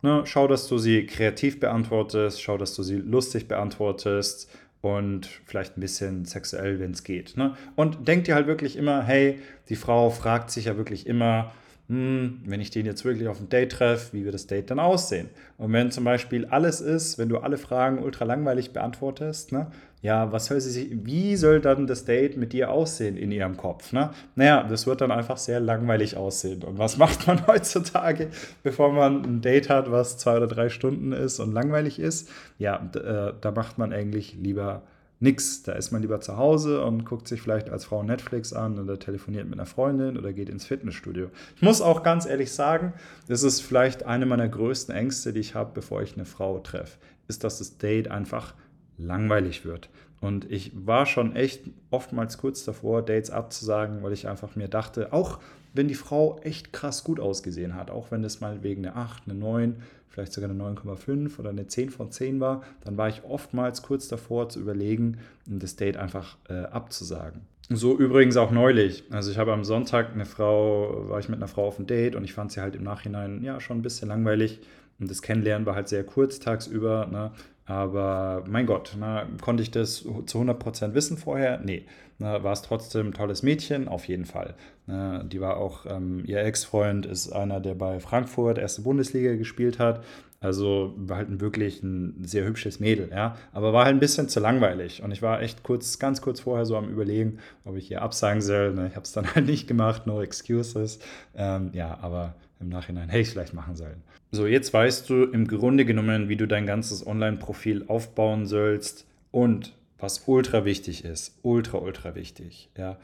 ne, 0.02 0.22
schau, 0.24 0.46
dass 0.46 0.68
du 0.68 0.78
sie 0.78 1.06
kreativ 1.06 1.60
beantwortest, 1.60 2.42
schau, 2.42 2.58
dass 2.58 2.74
du 2.74 2.82
sie 2.82 2.96
lustig 2.96 3.48
beantwortest 3.48 4.50
und 4.80 5.26
vielleicht 5.44 5.76
ein 5.76 5.80
bisschen 5.80 6.24
sexuell, 6.24 6.78
wenn 6.78 6.92
es 6.92 7.04
geht. 7.04 7.36
Ne? 7.36 7.54
Und 7.76 8.06
denk 8.06 8.24
dir 8.24 8.34
halt 8.34 8.46
wirklich 8.46 8.76
immer, 8.76 9.02
hey, 9.02 9.40
die 9.68 9.76
Frau 9.76 10.10
fragt 10.10 10.50
sich 10.50 10.66
ja 10.66 10.76
wirklich 10.76 11.06
immer, 11.06 11.52
hm, 11.88 12.42
wenn 12.44 12.60
ich 12.60 12.70
den 12.70 12.86
jetzt 12.86 13.04
wirklich 13.04 13.28
auf 13.28 13.40
ein 13.40 13.48
Date 13.48 13.72
treffe, 13.72 14.12
wie 14.12 14.24
wird 14.24 14.34
das 14.34 14.46
Date 14.46 14.70
dann 14.70 14.78
aussehen? 14.78 15.30
Und 15.56 15.72
wenn 15.72 15.90
zum 15.90 16.04
Beispiel 16.04 16.44
alles 16.46 16.80
ist, 16.80 17.18
wenn 17.18 17.28
du 17.30 17.38
alle 17.38 17.56
Fragen 17.56 17.98
ultra 17.98 18.24
langweilig 18.24 18.72
beantwortest, 18.72 19.52
ne, 19.52 19.70
ja, 20.00 20.30
was 20.30 20.46
soll 20.46 20.60
sie 20.60 20.70
sich, 20.70 20.88
wie 21.04 21.36
soll 21.36 21.60
dann 21.60 21.86
das 21.86 22.04
Date 22.04 22.36
mit 22.36 22.52
dir 22.52 22.70
aussehen 22.70 23.16
in 23.16 23.32
ihrem 23.32 23.56
Kopf? 23.56 23.92
Ne? 23.92 24.10
Naja, 24.36 24.62
das 24.62 24.86
wird 24.86 25.00
dann 25.00 25.10
einfach 25.10 25.38
sehr 25.38 25.60
langweilig 25.60 26.16
aussehen. 26.16 26.62
Und 26.62 26.78
was 26.78 26.96
macht 26.98 27.26
man 27.26 27.46
heutzutage, 27.46 28.28
bevor 28.62 28.92
man 28.92 29.24
ein 29.24 29.40
Date 29.40 29.68
hat, 29.68 29.90
was 29.90 30.16
zwei 30.18 30.36
oder 30.36 30.46
drei 30.46 30.68
Stunden 30.68 31.12
ist 31.12 31.40
und 31.40 31.52
langweilig 31.52 31.98
ist? 31.98 32.30
Ja, 32.58 32.76
äh, 32.94 33.32
da 33.40 33.50
macht 33.50 33.78
man 33.78 33.92
eigentlich 33.92 34.34
lieber 34.34 34.82
nix. 35.20 35.64
Da 35.64 35.72
ist 35.72 35.90
man 35.90 36.02
lieber 36.02 36.20
zu 36.20 36.36
Hause 36.36 36.84
und 36.84 37.04
guckt 37.04 37.26
sich 37.26 37.42
vielleicht 37.42 37.70
als 37.70 37.84
Frau 37.84 38.02
Netflix 38.02 38.52
an 38.52 38.78
oder 38.78 38.98
telefoniert 38.98 39.46
mit 39.46 39.58
einer 39.58 39.66
Freundin 39.66 40.16
oder 40.16 40.32
geht 40.32 40.48
ins 40.48 40.64
Fitnessstudio. 40.64 41.30
Ich 41.56 41.62
muss 41.62 41.80
auch 41.80 42.02
ganz 42.02 42.26
ehrlich 42.26 42.52
sagen, 42.52 42.92
das 43.26 43.42
ist 43.42 43.60
vielleicht 43.60 44.04
eine 44.04 44.26
meiner 44.26 44.48
größten 44.48 44.94
Ängste, 44.94 45.32
die 45.32 45.40
ich 45.40 45.56
habe, 45.56 45.72
bevor 45.74 46.02
ich 46.02 46.14
eine 46.14 46.24
Frau 46.24 46.60
treffe, 46.60 46.98
ist, 47.26 47.42
dass 47.42 47.58
das 47.58 47.78
Date 47.78 48.10
einfach 48.10 48.54
langweilig 48.98 49.64
wird. 49.64 49.88
Und 50.20 50.50
ich 50.50 50.72
war 50.74 51.06
schon 51.06 51.36
echt 51.36 51.62
oftmals 51.90 52.38
kurz 52.38 52.64
davor, 52.64 53.02
Dates 53.02 53.30
abzusagen, 53.30 54.02
weil 54.02 54.12
ich 54.12 54.28
einfach 54.28 54.56
mir 54.56 54.68
dachte, 54.68 55.12
auch 55.12 55.38
wenn 55.74 55.88
die 55.88 55.94
Frau 55.94 56.40
echt 56.42 56.72
krass 56.72 57.04
gut 57.04 57.20
ausgesehen 57.20 57.74
hat, 57.74 57.90
auch 57.90 58.10
wenn 58.10 58.22
das 58.22 58.40
mal 58.40 58.62
wegen 58.62 58.84
eine 58.84 58.96
8, 58.96 59.24
eine 59.26 59.38
9, 59.38 59.76
vielleicht 60.08 60.32
sogar 60.32 60.50
eine 60.50 60.60
9,5 60.60 61.38
oder 61.38 61.50
eine 61.50 61.66
10 61.66 61.90
von 61.90 62.10
10 62.10 62.40
war, 62.40 62.62
dann 62.82 62.96
war 62.96 63.08
ich 63.08 63.22
oftmals 63.24 63.82
kurz 63.82 64.08
davor 64.08 64.48
zu 64.48 64.58
überlegen, 64.58 65.18
das 65.46 65.76
Date 65.76 65.96
einfach 65.96 66.36
äh, 66.48 66.64
abzusagen. 66.64 67.42
So 67.70 67.98
übrigens 67.98 68.36
auch 68.38 68.50
neulich. 68.50 69.04
Also 69.10 69.30
ich 69.30 69.36
habe 69.36 69.52
am 69.52 69.62
Sonntag 69.62 70.14
eine 70.14 70.24
Frau, 70.24 71.08
war 71.10 71.20
ich 71.20 71.28
mit 71.28 71.38
einer 71.38 71.48
Frau 71.48 71.66
auf 71.66 71.78
ein 71.78 71.86
Date 71.86 72.16
und 72.16 72.24
ich 72.24 72.32
fand 72.32 72.50
sie 72.50 72.60
halt 72.60 72.74
im 72.74 72.82
Nachhinein 72.82 73.42
ja 73.42 73.60
schon 73.60 73.78
ein 73.78 73.82
bisschen 73.82 74.08
langweilig. 74.08 74.60
Und 75.00 75.10
das 75.10 75.22
Kennenlernen 75.22 75.66
war 75.66 75.74
halt 75.74 75.88
sehr 75.88 76.04
kurz 76.04 76.38
tagsüber. 76.40 77.06
Ne? 77.10 77.30
Aber 77.68 78.44
mein 78.48 78.66
Gott, 78.66 78.96
na, 78.98 79.26
konnte 79.42 79.62
ich 79.62 79.70
das 79.70 80.04
zu 80.26 80.38
100% 80.38 80.94
wissen 80.94 81.18
vorher? 81.18 81.60
Nee. 81.60 81.84
Na, 82.18 82.42
war 82.42 82.52
es 82.52 82.62
trotzdem 82.62 83.08
ein 83.08 83.12
tolles 83.12 83.42
Mädchen? 83.42 83.86
Auf 83.86 84.06
jeden 84.06 84.24
Fall. 84.24 84.54
Na, 84.86 85.22
die 85.22 85.40
war 85.40 85.58
auch, 85.58 85.86
ähm, 85.86 86.24
ihr 86.26 86.42
Ex-Freund 86.42 87.06
ist 87.06 87.30
einer, 87.30 87.60
der 87.60 87.74
bei 87.74 88.00
Frankfurt 88.00 88.58
erste 88.58 88.82
Bundesliga 88.82 89.34
gespielt 89.36 89.78
hat. 89.78 90.02
Also 90.40 90.94
war 90.96 91.18
halt 91.18 91.40
wirklich 91.40 91.82
ein 91.82 92.22
sehr 92.24 92.44
hübsches 92.44 92.78
Mädel, 92.78 93.10
ja. 93.10 93.36
Aber 93.52 93.72
war 93.72 93.84
halt 93.84 93.96
ein 93.96 94.00
bisschen 94.00 94.28
zu 94.28 94.38
langweilig. 94.40 95.02
Und 95.02 95.10
ich 95.10 95.20
war 95.20 95.42
echt 95.42 95.62
kurz, 95.64 95.98
ganz 95.98 96.22
kurz 96.22 96.40
vorher 96.40 96.64
so 96.64 96.76
am 96.76 96.88
Überlegen, 96.88 97.38
ob 97.64 97.76
ich 97.76 97.90
ihr 97.90 98.02
absagen 98.02 98.40
soll. 98.40 98.72
Ich 98.88 98.94
habe 98.94 99.04
es 99.04 99.12
dann 99.12 99.26
halt 99.34 99.46
nicht 99.46 99.68
gemacht, 99.68 100.06
no 100.06 100.22
excuses. 100.22 101.00
Ähm, 101.36 101.70
ja, 101.72 101.98
aber 102.00 102.34
im 102.60 102.68
Nachhinein 102.68 103.08
hätte 103.08 103.20
ich 103.20 103.30
vielleicht 103.30 103.54
machen 103.54 103.76
sollen. 103.76 104.02
So, 104.30 104.46
jetzt 104.46 104.72
weißt 104.72 105.08
du 105.08 105.24
im 105.24 105.46
Grunde 105.46 105.84
genommen, 105.84 106.28
wie 106.28 106.36
du 106.36 106.46
dein 106.46 106.66
ganzes 106.66 107.06
Online-Profil 107.06 107.84
aufbauen 107.88 108.46
sollst 108.46 109.06
und 109.30 109.74
was 109.98 110.24
ultra 110.26 110.64
wichtig 110.64 111.04
ist, 111.04 111.38
ultra, 111.42 111.78
ultra 111.78 112.14
wichtig, 112.14 112.70
ja, 112.76 112.98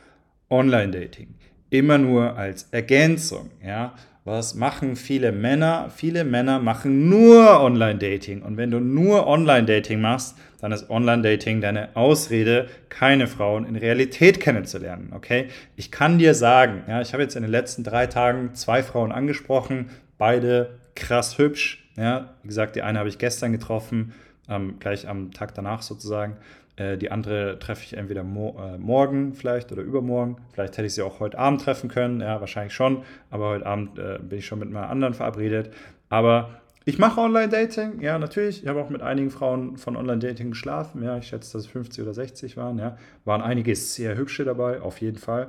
Online-Dating. 0.50 1.34
Immer 1.70 1.98
nur 1.98 2.36
als 2.36 2.68
Ergänzung, 2.70 3.50
ja. 3.64 3.94
Was 4.26 4.54
machen 4.54 4.96
viele 4.96 5.32
Männer? 5.32 5.90
Viele 5.94 6.24
Männer 6.24 6.58
machen 6.58 7.10
nur 7.10 7.60
Online-Dating. 7.60 8.40
Und 8.40 8.56
wenn 8.56 8.70
du 8.70 8.80
nur 8.80 9.26
Online-Dating 9.26 10.00
machst, 10.00 10.38
dann 10.62 10.72
ist 10.72 10.88
Online-Dating 10.88 11.60
deine 11.60 11.94
Ausrede, 11.94 12.68
keine 12.88 13.26
Frauen 13.26 13.66
in 13.66 13.76
Realität 13.76 14.40
kennenzulernen. 14.40 15.12
Okay? 15.14 15.48
Ich 15.76 15.90
kann 15.90 16.16
dir 16.16 16.32
sagen, 16.32 16.84
ja, 16.88 17.02
ich 17.02 17.12
habe 17.12 17.22
jetzt 17.22 17.36
in 17.36 17.42
den 17.42 17.50
letzten 17.50 17.84
drei 17.84 18.06
Tagen 18.06 18.54
zwei 18.54 18.82
Frauen 18.82 19.12
angesprochen, 19.12 19.90
beide 20.16 20.78
krass 20.94 21.36
hübsch. 21.36 21.86
Ja, 21.98 22.30
wie 22.42 22.48
gesagt, 22.48 22.76
die 22.76 22.82
eine 22.82 23.00
habe 23.00 23.10
ich 23.10 23.18
gestern 23.18 23.52
getroffen, 23.52 24.14
ähm, 24.48 24.76
gleich 24.80 25.06
am 25.06 25.32
Tag 25.32 25.54
danach 25.54 25.82
sozusagen. 25.82 26.38
Äh, 26.76 26.98
die 26.98 27.10
andere 27.10 27.58
treffe 27.58 27.84
ich 27.84 27.96
entweder 27.96 28.24
mo 28.24 28.56
äh, 28.58 28.78
morgen 28.78 29.34
vielleicht 29.34 29.72
oder 29.72 29.82
übermorgen. 29.82 30.36
Vielleicht 30.52 30.76
hätte 30.76 30.86
ich 30.86 30.94
sie 30.94 31.02
auch 31.02 31.20
heute 31.20 31.38
Abend 31.38 31.62
treffen 31.62 31.88
können. 31.88 32.20
Ja, 32.20 32.40
wahrscheinlich 32.40 32.74
schon. 32.74 33.02
Aber 33.30 33.50
heute 33.50 33.66
Abend 33.66 33.98
äh, 33.98 34.18
bin 34.20 34.38
ich 34.38 34.46
schon 34.46 34.58
mit 34.58 34.68
einer 34.68 34.88
anderen 34.88 35.14
verabredet. 35.14 35.70
Aber 36.08 36.60
ich 36.86 36.98
mache 36.98 37.20
Online-Dating, 37.20 38.00
ja, 38.00 38.18
natürlich. 38.18 38.62
Ich 38.62 38.68
habe 38.68 38.80
auch 38.82 38.90
mit 38.90 39.00
einigen 39.00 39.30
Frauen 39.30 39.78
von 39.78 39.96
Online-Dating 39.96 40.50
geschlafen. 40.50 41.02
Ja, 41.02 41.16
ich 41.16 41.28
schätze, 41.28 41.54
dass 41.54 41.64
es 41.64 41.70
50 41.70 42.02
oder 42.02 42.12
60 42.12 42.56
waren. 42.56 42.78
Ja, 42.78 42.98
waren 43.24 43.40
einige 43.40 43.74
sehr 43.74 44.16
hübsche 44.16 44.44
dabei, 44.44 44.82
auf 44.82 45.00
jeden 45.00 45.16
Fall. 45.16 45.48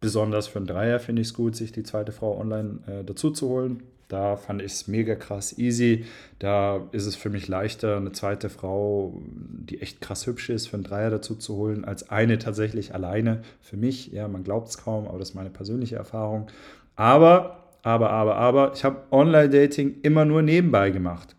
Besonders 0.00 0.48
für 0.48 0.58
einen 0.58 0.66
Dreier 0.66 0.98
finde 0.98 1.22
ich 1.22 1.28
es 1.28 1.34
gut, 1.34 1.54
sich 1.56 1.72
die 1.72 1.82
zweite 1.82 2.10
Frau 2.10 2.38
online 2.40 2.78
äh, 2.86 3.04
dazu 3.04 3.30
zu 3.30 3.48
holen. 3.48 3.82
Da 4.12 4.36
fand 4.36 4.60
ich 4.60 4.72
es 4.72 4.88
mega 4.88 5.14
krass 5.14 5.56
easy. 5.56 6.04
Da 6.38 6.86
ist 6.92 7.06
es 7.06 7.16
für 7.16 7.30
mich 7.30 7.48
leichter, 7.48 7.96
eine 7.96 8.12
zweite 8.12 8.50
Frau, 8.50 9.22
die 9.24 9.80
echt 9.80 10.02
krass 10.02 10.26
hübsch 10.26 10.50
ist, 10.50 10.66
für 10.66 10.74
einen 10.74 10.84
Dreier 10.84 11.08
dazu 11.08 11.34
zu 11.34 11.56
holen, 11.56 11.86
als 11.86 12.10
eine 12.10 12.38
tatsächlich 12.38 12.94
alleine. 12.94 13.40
Für 13.62 13.78
mich, 13.78 14.12
ja, 14.12 14.28
man 14.28 14.44
glaubt 14.44 14.68
es 14.68 14.76
kaum, 14.76 15.08
aber 15.08 15.18
das 15.18 15.30
ist 15.30 15.34
meine 15.34 15.48
persönliche 15.48 15.96
Erfahrung. 15.96 16.48
Aber, 16.94 17.70
aber, 17.82 18.10
aber, 18.10 18.36
aber, 18.36 18.72
ich 18.74 18.84
habe 18.84 18.98
Online-Dating 19.10 20.02
immer 20.02 20.26
nur 20.26 20.42
nebenbei 20.42 20.90
gemacht 20.90 21.34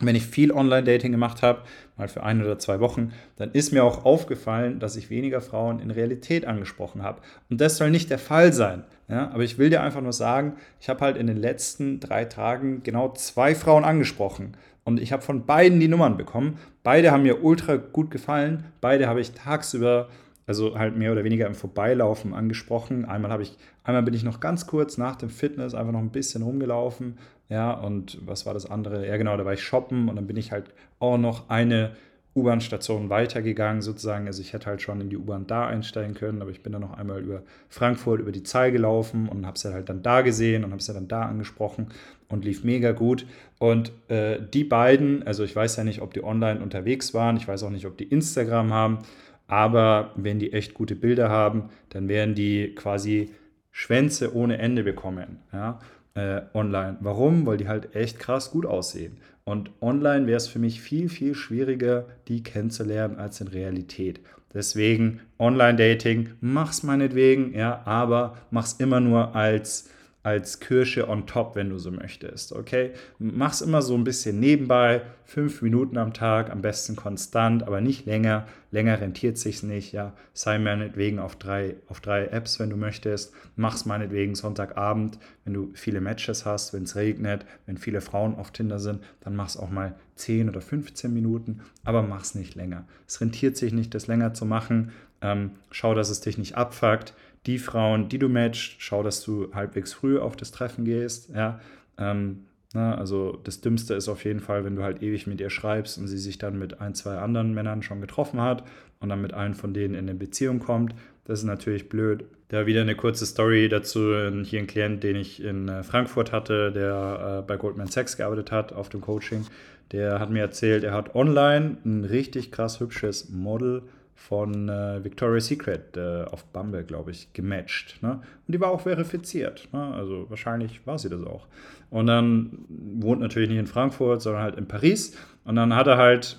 wenn 0.00 0.16
ich 0.16 0.26
viel 0.26 0.52
Online-Dating 0.52 1.12
gemacht 1.12 1.42
habe, 1.42 1.60
mal 1.96 2.08
für 2.08 2.22
ein 2.24 2.42
oder 2.42 2.58
zwei 2.58 2.80
Wochen, 2.80 3.12
dann 3.36 3.52
ist 3.52 3.72
mir 3.72 3.84
auch 3.84 4.04
aufgefallen, 4.04 4.80
dass 4.80 4.96
ich 4.96 5.08
weniger 5.08 5.40
Frauen 5.40 5.78
in 5.78 5.90
Realität 5.90 6.46
angesprochen 6.46 7.02
habe. 7.02 7.20
Und 7.48 7.60
das 7.60 7.76
soll 7.76 7.90
nicht 7.90 8.10
der 8.10 8.18
Fall 8.18 8.52
sein. 8.52 8.84
Ja? 9.08 9.30
Aber 9.30 9.42
ich 9.42 9.58
will 9.58 9.70
dir 9.70 9.82
einfach 9.82 10.00
nur 10.00 10.12
sagen, 10.12 10.54
ich 10.80 10.88
habe 10.88 11.00
halt 11.00 11.16
in 11.16 11.26
den 11.26 11.36
letzten 11.36 12.00
drei 12.00 12.24
Tagen 12.24 12.82
genau 12.82 13.12
zwei 13.12 13.54
Frauen 13.54 13.84
angesprochen. 13.84 14.56
Und 14.84 15.00
ich 15.00 15.12
habe 15.12 15.22
von 15.22 15.46
beiden 15.46 15.80
die 15.80 15.88
Nummern 15.88 16.16
bekommen. 16.16 16.58
Beide 16.82 17.10
haben 17.10 17.22
mir 17.22 17.42
ultra 17.42 17.76
gut 17.76 18.10
gefallen. 18.10 18.64
Beide 18.80 19.08
habe 19.08 19.20
ich 19.20 19.32
tagsüber 19.32 20.08
also 20.46 20.78
halt 20.78 20.96
mehr 20.96 21.12
oder 21.12 21.24
weniger 21.24 21.46
im 21.46 21.54
Vorbeilaufen 21.54 22.34
angesprochen. 22.34 23.04
Einmal 23.04 23.30
habe 23.30 23.42
ich, 23.42 23.56
einmal 23.82 24.02
bin 24.02 24.14
ich 24.14 24.24
noch 24.24 24.40
ganz 24.40 24.66
kurz 24.66 24.98
nach 24.98 25.16
dem 25.16 25.30
Fitness 25.30 25.74
einfach 25.74 25.92
noch 25.92 26.00
ein 26.00 26.10
bisschen 26.10 26.42
rumgelaufen, 26.42 27.16
ja, 27.48 27.72
und 27.72 28.18
was 28.26 28.46
war 28.46 28.54
das 28.54 28.70
andere? 28.70 29.06
Ja, 29.06 29.16
genau, 29.16 29.36
da 29.36 29.44
war 29.44 29.52
ich 29.52 29.62
shoppen 29.62 30.08
und 30.08 30.16
dann 30.16 30.26
bin 30.26 30.36
ich 30.36 30.50
halt 30.50 30.72
auch 30.98 31.18
noch 31.18 31.50
eine 31.50 31.92
U-Bahn-Station 32.36 33.10
weitergegangen 33.10 33.82
sozusagen. 33.82 34.26
Also 34.26 34.42
ich 34.42 34.52
hätte 34.52 34.66
halt 34.66 34.82
schon 34.82 35.00
in 35.00 35.08
die 35.08 35.16
U-Bahn 35.16 35.46
da 35.46 35.66
einsteigen 35.66 36.14
können, 36.14 36.42
aber 36.42 36.50
ich 36.50 36.62
bin 36.62 36.72
dann 36.72 36.82
noch 36.82 36.96
einmal 36.98 37.20
über 37.20 37.42
Frankfurt, 37.68 38.20
über 38.20 38.32
die 38.32 38.42
Zahl 38.42 38.72
gelaufen 38.72 39.28
und 39.28 39.46
habe 39.46 39.58
sie 39.58 39.72
halt 39.72 39.88
dann 39.88 40.02
da 40.02 40.22
gesehen 40.22 40.64
und 40.64 40.72
habe 40.72 40.82
sie 40.82 40.92
dann 40.92 41.08
da 41.08 41.22
angesprochen 41.22 41.88
und 42.28 42.44
lief 42.44 42.64
mega 42.64 42.92
gut. 42.92 43.26
Und 43.58 43.92
äh, 44.08 44.38
die 44.52 44.64
beiden, 44.64 45.22
also 45.24 45.44
ich 45.44 45.54
weiß 45.54 45.76
ja 45.76 45.84
nicht, 45.84 46.02
ob 46.02 46.12
die 46.12 46.24
online 46.24 46.60
unterwegs 46.60 47.14
waren, 47.14 47.36
ich 47.36 47.46
weiß 47.46 47.62
auch 47.62 47.70
nicht, 47.70 47.86
ob 47.86 47.96
die 47.96 48.04
Instagram 48.04 48.72
haben, 48.72 48.98
aber 49.46 50.12
wenn 50.16 50.38
die 50.38 50.52
echt 50.52 50.74
gute 50.74 50.96
Bilder 50.96 51.28
haben, 51.28 51.70
dann 51.90 52.08
werden 52.08 52.34
die 52.34 52.74
quasi 52.74 53.30
Schwänze 53.70 54.34
ohne 54.34 54.58
Ende 54.58 54.84
bekommen. 54.84 55.38
Ja? 55.52 55.80
Äh, 56.14 56.42
online. 56.54 56.96
Warum? 57.00 57.44
Weil 57.44 57.56
die 57.56 57.68
halt 57.68 57.94
echt 57.94 58.18
krass 58.18 58.50
gut 58.50 58.66
aussehen. 58.66 59.18
Und 59.46 59.70
online 59.82 60.26
wäre 60.26 60.38
es 60.38 60.48
für 60.48 60.58
mich 60.58 60.80
viel, 60.80 61.10
viel 61.10 61.34
schwieriger, 61.34 62.06
die 62.28 62.42
kennenzulernen 62.42 63.18
als 63.18 63.40
in 63.42 63.48
Realität. 63.48 64.20
Deswegen 64.54 65.20
Online-Dating, 65.38 66.30
mach's 66.40 66.82
meinetwegen, 66.82 67.52
ja, 67.54 67.82
aber 67.84 68.38
mach's 68.50 68.74
immer 68.74 69.00
nur 69.00 69.34
als 69.34 69.90
als 70.24 70.58
Kirsche 70.58 71.06
on 71.06 71.26
top, 71.26 71.54
wenn 71.54 71.68
du 71.68 71.78
so 71.78 71.90
möchtest. 71.90 72.54
Okay? 72.54 72.92
Mach's 73.18 73.60
immer 73.60 73.82
so 73.82 73.94
ein 73.94 74.04
bisschen 74.04 74.40
nebenbei, 74.40 75.02
fünf 75.26 75.60
Minuten 75.60 75.98
am 75.98 76.14
Tag, 76.14 76.50
am 76.50 76.62
besten 76.62 76.96
konstant, 76.96 77.62
aber 77.62 77.82
nicht 77.82 78.06
länger. 78.06 78.46
Länger 78.70 79.02
rentiert 79.02 79.36
sich's 79.36 79.62
nicht. 79.62 79.92
Ja, 79.92 80.14
sei 80.32 80.58
meinetwegen 80.58 81.18
auf 81.18 81.36
drei, 81.36 81.76
auf 81.88 82.00
drei 82.00 82.24
Apps, 82.24 82.58
wenn 82.58 82.70
du 82.70 82.76
möchtest. 82.76 83.34
Mach's 83.54 83.84
meinetwegen 83.84 84.34
Sonntagabend, 84.34 85.18
wenn 85.44 85.52
du 85.52 85.70
viele 85.74 86.00
Matches 86.00 86.46
hast, 86.46 86.72
wenn 86.72 86.84
es 86.84 86.96
regnet, 86.96 87.44
wenn 87.66 87.76
viele 87.76 88.00
Frauen 88.00 88.34
auf 88.34 88.50
Tinder 88.50 88.78
sind, 88.78 89.04
dann 89.20 89.36
mach's 89.36 89.58
auch 89.58 89.70
mal 89.70 89.94
10 90.16 90.48
oder 90.48 90.62
15 90.62 91.12
Minuten, 91.12 91.60
aber 91.84 92.02
mach's 92.02 92.34
nicht 92.34 92.54
länger. 92.54 92.86
Es 93.06 93.20
rentiert 93.20 93.58
sich 93.58 93.74
nicht, 93.74 93.94
das 93.94 94.06
länger 94.06 94.32
zu 94.32 94.46
machen. 94.46 94.92
Ähm, 95.20 95.50
schau, 95.70 95.94
dass 95.94 96.08
es 96.08 96.22
dich 96.22 96.38
nicht 96.38 96.56
abfuckt 96.56 97.12
die 97.46 97.58
Frauen, 97.58 98.08
die 98.08 98.18
du 98.18 98.28
matchst, 98.28 98.76
schau, 98.78 99.02
dass 99.02 99.22
du 99.22 99.52
halbwegs 99.52 99.92
früh 99.92 100.18
auf 100.18 100.36
das 100.36 100.50
Treffen 100.50 100.84
gehst. 100.84 101.30
Ja, 101.34 101.60
ähm, 101.98 102.44
Ne? 102.74 102.98
Also 102.98 103.38
das 103.44 103.60
Dümmste 103.60 103.94
ist 103.94 104.08
auf 104.08 104.24
jeden 104.24 104.40
Fall, 104.40 104.64
wenn 104.64 104.76
du 104.76 104.82
halt 104.82 105.02
ewig 105.02 105.26
mit 105.26 105.40
ihr 105.40 105.50
schreibst 105.50 105.96
und 105.96 106.08
sie 106.08 106.18
sich 106.18 106.38
dann 106.38 106.58
mit 106.58 106.80
ein, 106.80 106.94
zwei 106.94 107.16
anderen 107.16 107.54
Männern 107.54 107.82
schon 107.82 108.00
getroffen 108.00 108.40
hat 108.40 108.64
und 109.00 109.08
dann 109.08 109.22
mit 109.22 109.32
einem 109.32 109.54
von 109.54 109.72
denen 109.72 109.94
in 109.94 110.08
eine 110.08 110.14
Beziehung 110.14 110.58
kommt. 110.58 110.94
Das 111.24 111.38
ist 111.38 111.44
natürlich 111.44 111.88
blöd. 111.88 112.24
Da 112.48 112.66
wieder 112.66 112.82
eine 112.82 112.96
kurze 112.96 113.24
Story 113.24 113.68
dazu. 113.68 114.00
Hier 114.42 114.58
ein 114.58 114.66
Klient, 114.66 115.02
den 115.02 115.16
ich 115.16 115.42
in 115.42 115.68
äh, 115.68 115.82
Frankfurt 115.82 116.32
hatte, 116.32 116.72
der 116.72 117.38
äh, 117.40 117.46
bei 117.46 117.56
Goldman 117.56 117.86
Sachs 117.86 118.16
gearbeitet 118.16 118.52
hat 118.52 118.72
auf 118.72 118.88
dem 118.88 119.00
Coaching. 119.00 119.46
Der 119.92 120.18
hat 120.18 120.30
mir 120.30 120.40
erzählt, 120.40 120.82
er 120.84 120.92
hat 120.92 121.14
online 121.14 121.78
ein 121.84 122.04
richtig 122.04 122.50
krass 122.50 122.80
hübsches 122.80 123.30
Model 123.30 123.82
von 124.14 124.68
äh, 124.68 125.02
Victoria's 125.04 125.46
Secret 125.46 125.96
äh, 125.96 126.24
auf 126.24 126.44
Bumble, 126.46 126.84
glaube 126.84 127.10
ich, 127.10 127.32
gematcht. 127.32 128.02
Ne? 128.02 128.12
Und 128.46 128.54
die 128.54 128.60
war 128.60 128.70
auch 128.70 128.80
verifiziert. 128.80 129.68
Ne? 129.72 129.92
Also 129.94 130.26
wahrscheinlich 130.30 130.86
war 130.86 130.98
sie 130.98 131.08
das 131.08 131.24
auch. 131.24 131.46
Und 131.90 132.06
dann 132.06 132.64
wohnt 132.68 133.20
natürlich 133.20 133.48
nicht 133.48 133.58
in 133.58 133.66
Frankfurt, 133.66 134.22
sondern 134.22 134.42
halt 134.42 134.56
in 134.56 134.66
Paris. 134.66 135.16
Und 135.44 135.56
dann 135.56 135.74
hat 135.74 135.86
er 135.86 135.98
halt, 135.98 136.38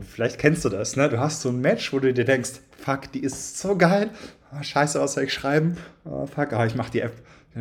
vielleicht 0.00 0.38
kennst 0.38 0.64
du 0.64 0.68
das, 0.68 0.96
ne? 0.96 1.08
Du 1.08 1.18
hast 1.18 1.42
so 1.42 1.50
ein 1.50 1.60
Match, 1.60 1.92
wo 1.92 1.98
du 1.98 2.12
dir 2.12 2.24
denkst, 2.24 2.60
fuck, 2.76 3.12
die 3.12 3.20
ist 3.20 3.58
so 3.58 3.76
geil. 3.76 4.10
Oh, 4.52 4.62
scheiße, 4.62 5.00
was 5.00 5.14
soll 5.14 5.24
ich 5.24 5.32
schreiben? 5.32 5.76
Oh, 6.04 6.26
fuck, 6.26 6.52
aber 6.52 6.66
ich 6.66 6.74
mache 6.74 6.90
die 6.90 7.00
App 7.00 7.12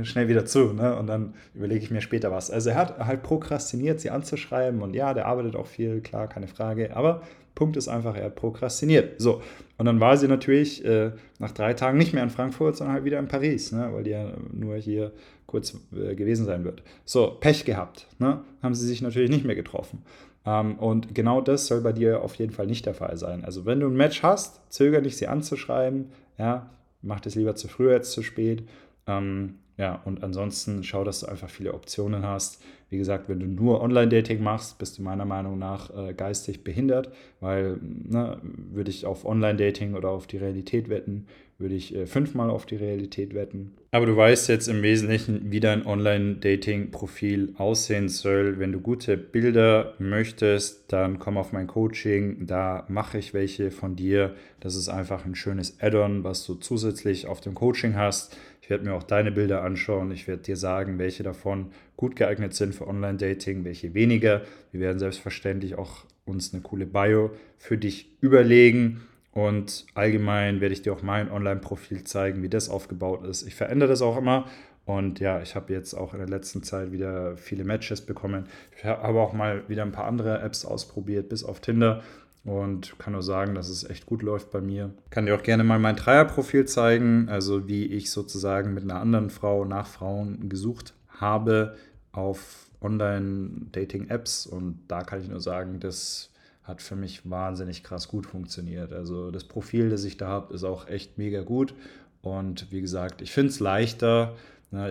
schnell 0.03 0.27
wieder 0.27 0.45
zu. 0.45 0.73
Ne? 0.73 0.95
Und 0.95 1.07
dann 1.07 1.33
überlege 1.53 1.83
ich 1.83 1.91
mir 1.91 2.01
später 2.01 2.31
was. 2.31 2.51
Also 2.51 2.69
er 2.69 2.75
hat 2.75 2.99
halt 2.99 3.23
prokrastiniert, 3.23 3.99
sie 3.99 4.09
anzuschreiben. 4.09 4.81
Und 4.81 4.93
ja, 4.93 5.13
der 5.13 5.25
arbeitet 5.25 5.55
auch 5.55 5.67
viel, 5.67 6.01
klar, 6.01 6.27
keine 6.27 6.47
Frage. 6.47 6.95
Aber 6.95 7.21
Punkt 7.55 7.75
ist 7.75 7.87
einfach, 7.87 8.15
er 8.15 8.25
hat 8.25 8.35
prokrastiniert. 8.35 9.19
So, 9.19 9.41
und 9.77 9.85
dann 9.85 9.99
war 9.99 10.15
sie 10.17 10.27
natürlich 10.27 10.85
äh, 10.85 11.11
nach 11.39 11.51
drei 11.51 11.73
Tagen 11.73 11.97
nicht 11.97 12.13
mehr 12.13 12.23
in 12.23 12.29
Frankfurt, 12.29 12.77
sondern 12.77 12.95
halt 12.95 13.05
wieder 13.05 13.19
in 13.19 13.27
Paris, 13.27 13.71
ne? 13.71 13.89
weil 13.91 14.03
die 14.03 14.11
ja 14.11 14.31
nur 14.53 14.75
hier 14.77 15.11
kurz 15.45 15.75
äh, 15.93 16.15
gewesen 16.15 16.45
sein 16.45 16.63
wird. 16.63 16.83
So, 17.05 17.37
Pech 17.39 17.65
gehabt. 17.65 18.07
Ne? 18.19 18.41
Haben 18.61 18.75
sie 18.75 18.87
sich 18.87 19.01
natürlich 19.01 19.29
nicht 19.29 19.45
mehr 19.45 19.55
getroffen. 19.55 20.03
Ähm, 20.45 20.75
und 20.79 21.13
genau 21.13 21.41
das 21.41 21.67
soll 21.67 21.81
bei 21.81 21.91
dir 21.91 22.21
auf 22.21 22.35
jeden 22.35 22.53
Fall 22.53 22.67
nicht 22.67 22.85
der 22.85 22.93
Fall 22.93 23.17
sein. 23.17 23.43
Also 23.43 23.65
wenn 23.65 23.79
du 23.79 23.87
ein 23.87 23.97
Match 23.97 24.23
hast, 24.23 24.61
zöger 24.71 25.01
nicht, 25.01 25.17
sie 25.17 25.27
anzuschreiben. 25.27 26.11
Ja, 26.37 26.69
mach 27.01 27.19
das 27.19 27.35
lieber 27.35 27.55
zu 27.55 27.67
früh 27.67 27.91
als 27.91 28.11
zu 28.11 28.23
spät. 28.23 28.63
Ähm, 29.07 29.55
ja, 29.79 30.01
und 30.03 30.25
ansonsten 30.25 30.83
schau, 30.83 31.05
dass 31.05 31.21
du 31.21 31.27
einfach 31.27 31.49
viele 31.49 31.73
Optionen 31.73 32.25
hast. 32.25 32.61
Wie 32.89 32.97
gesagt, 32.97 33.29
wenn 33.29 33.39
du 33.39 33.45
nur 33.45 33.79
Online-Dating 33.79 34.43
machst, 34.43 34.77
bist 34.77 34.97
du 34.97 35.01
meiner 35.01 35.23
Meinung 35.23 35.57
nach 35.57 35.89
äh, 35.95 36.13
geistig 36.13 36.65
behindert, 36.65 37.13
weil 37.39 37.79
ne, 37.81 38.41
würde 38.41 38.89
ich 38.89 39.05
auf 39.05 39.23
Online-Dating 39.23 39.93
oder 39.93 40.09
auf 40.09 40.27
die 40.27 40.35
Realität 40.35 40.89
wetten, 40.89 41.27
würde 41.59 41.75
ich 41.75 41.93
äh, 41.93 42.07
fünfmal 42.07 42.49
auf 42.49 42.65
die 42.65 42.77
Realität 42.77 43.35
wetten. 43.35 43.75
Aber 43.91 44.05
du 44.05 44.15
weißt 44.15 44.47
jetzt 44.49 44.67
im 44.67 44.81
Wesentlichen, 44.81 45.51
wie 45.51 45.59
dein 45.59 45.85
Online-Dating-Profil 45.85 47.55
aussehen 47.57 48.07
soll. 48.07 48.59
Wenn 48.59 48.71
du 48.71 48.79
gute 48.79 49.17
Bilder 49.17 49.95
möchtest, 49.99 50.93
dann 50.93 51.19
komm 51.19 51.37
auf 51.37 51.51
mein 51.51 51.67
Coaching. 51.67 52.45
Da 52.45 52.85
mache 52.87 53.17
ich 53.17 53.33
welche 53.33 53.71
von 53.71 53.95
dir. 53.95 54.35
Das 54.59 54.75
ist 54.75 54.89
einfach 54.89 55.25
ein 55.25 55.35
schönes 55.35 55.81
Add-on, 55.81 56.23
was 56.23 56.45
du 56.45 56.55
zusätzlich 56.55 57.27
auf 57.27 57.41
dem 57.41 57.55
Coaching 57.55 57.95
hast. 57.95 58.37
Ich 58.61 58.69
werde 58.69 58.85
mir 58.85 58.93
auch 58.93 59.03
deine 59.03 59.31
Bilder 59.31 59.63
anschauen. 59.63 60.11
Ich 60.11 60.27
werde 60.27 60.43
dir 60.43 60.55
sagen, 60.55 60.99
welche 60.99 61.23
davon 61.23 61.71
gut 61.97 62.15
geeignet 62.15 62.53
sind 62.53 62.75
für 62.75 62.87
Online-Dating, 62.87 63.65
welche 63.65 63.95
weniger. 63.95 64.43
Wir 64.71 64.81
werden 64.81 64.99
selbstverständlich 64.99 65.75
auch 65.75 66.05
uns 66.25 66.53
eine 66.53 66.61
coole 66.61 66.85
Bio 66.85 67.31
für 67.57 67.77
dich 67.77 68.15
überlegen. 68.21 69.01
Und 69.31 69.85
allgemein 69.93 70.59
werde 70.59 70.73
ich 70.73 70.81
dir 70.81 70.93
auch 70.93 71.01
mein 71.01 71.31
Online-Profil 71.31 72.03
zeigen, 72.03 72.41
wie 72.41 72.49
das 72.49 72.69
aufgebaut 72.69 73.25
ist. 73.25 73.43
Ich 73.43 73.55
verändere 73.55 73.89
das 73.89 74.01
auch 74.01 74.17
immer. 74.17 74.45
Und 74.85 75.19
ja, 75.19 75.39
ich 75.41 75.55
habe 75.55 75.71
jetzt 75.71 75.93
auch 75.93 76.13
in 76.13 76.19
der 76.19 76.27
letzten 76.27 76.63
Zeit 76.63 76.91
wieder 76.91 77.37
viele 77.37 77.63
Matches 77.63 78.01
bekommen. 78.01 78.47
Ich 78.75 78.85
habe 78.85 79.19
auch 79.19 79.33
mal 79.33 79.67
wieder 79.69 79.83
ein 79.83 79.91
paar 79.91 80.05
andere 80.05 80.41
Apps 80.41 80.65
ausprobiert, 80.65 81.29
bis 81.29 81.43
auf 81.43 81.59
Tinder 81.59 82.01
und 82.43 82.97
kann 82.97 83.13
nur 83.13 83.21
sagen, 83.21 83.53
dass 83.53 83.69
es 83.69 83.87
echt 83.87 84.05
gut 84.05 84.23
läuft 84.23 84.49
bei 84.49 84.61
mir. 84.61 84.91
Kann 85.11 85.25
dir 85.25 85.35
auch 85.35 85.43
gerne 85.43 85.63
mal 85.63 85.77
mein 85.77 85.95
Dreierprofil 85.95 86.65
zeigen, 86.65 87.29
also 87.29 87.67
wie 87.67 87.85
ich 87.85 88.11
sozusagen 88.11 88.73
mit 88.73 88.83
einer 88.83 88.99
anderen 88.99 89.29
Frau 89.29 89.65
nach 89.65 89.87
Frauen 89.87 90.49
gesucht 90.49 90.93
habe 91.09 91.75
auf 92.11 92.69
Online-Dating-Apps 92.81 94.47
und 94.47 94.79
da 94.87 95.03
kann 95.03 95.21
ich 95.21 95.27
nur 95.27 95.41
sagen, 95.41 95.79
das 95.79 96.28
hat 96.69 96.81
für 96.81 96.95
mich 96.95 97.29
wahnsinnig 97.29 97.83
krass 97.83 98.07
gut 98.07 98.27
funktioniert. 98.27 98.93
Also 98.93 99.31
das 99.31 99.43
Profil, 99.43 99.89
das 99.89 100.05
ich 100.05 100.15
da 100.15 100.27
habe, 100.27 100.53
ist 100.53 100.63
auch 100.63 100.87
echt 100.87 101.17
mega 101.17 101.41
gut 101.41 101.73
und 102.21 102.71
wie 102.71 102.79
gesagt, 102.79 103.21
ich 103.21 103.33
finde 103.33 103.49
es 103.49 103.59
leichter. 103.59 104.35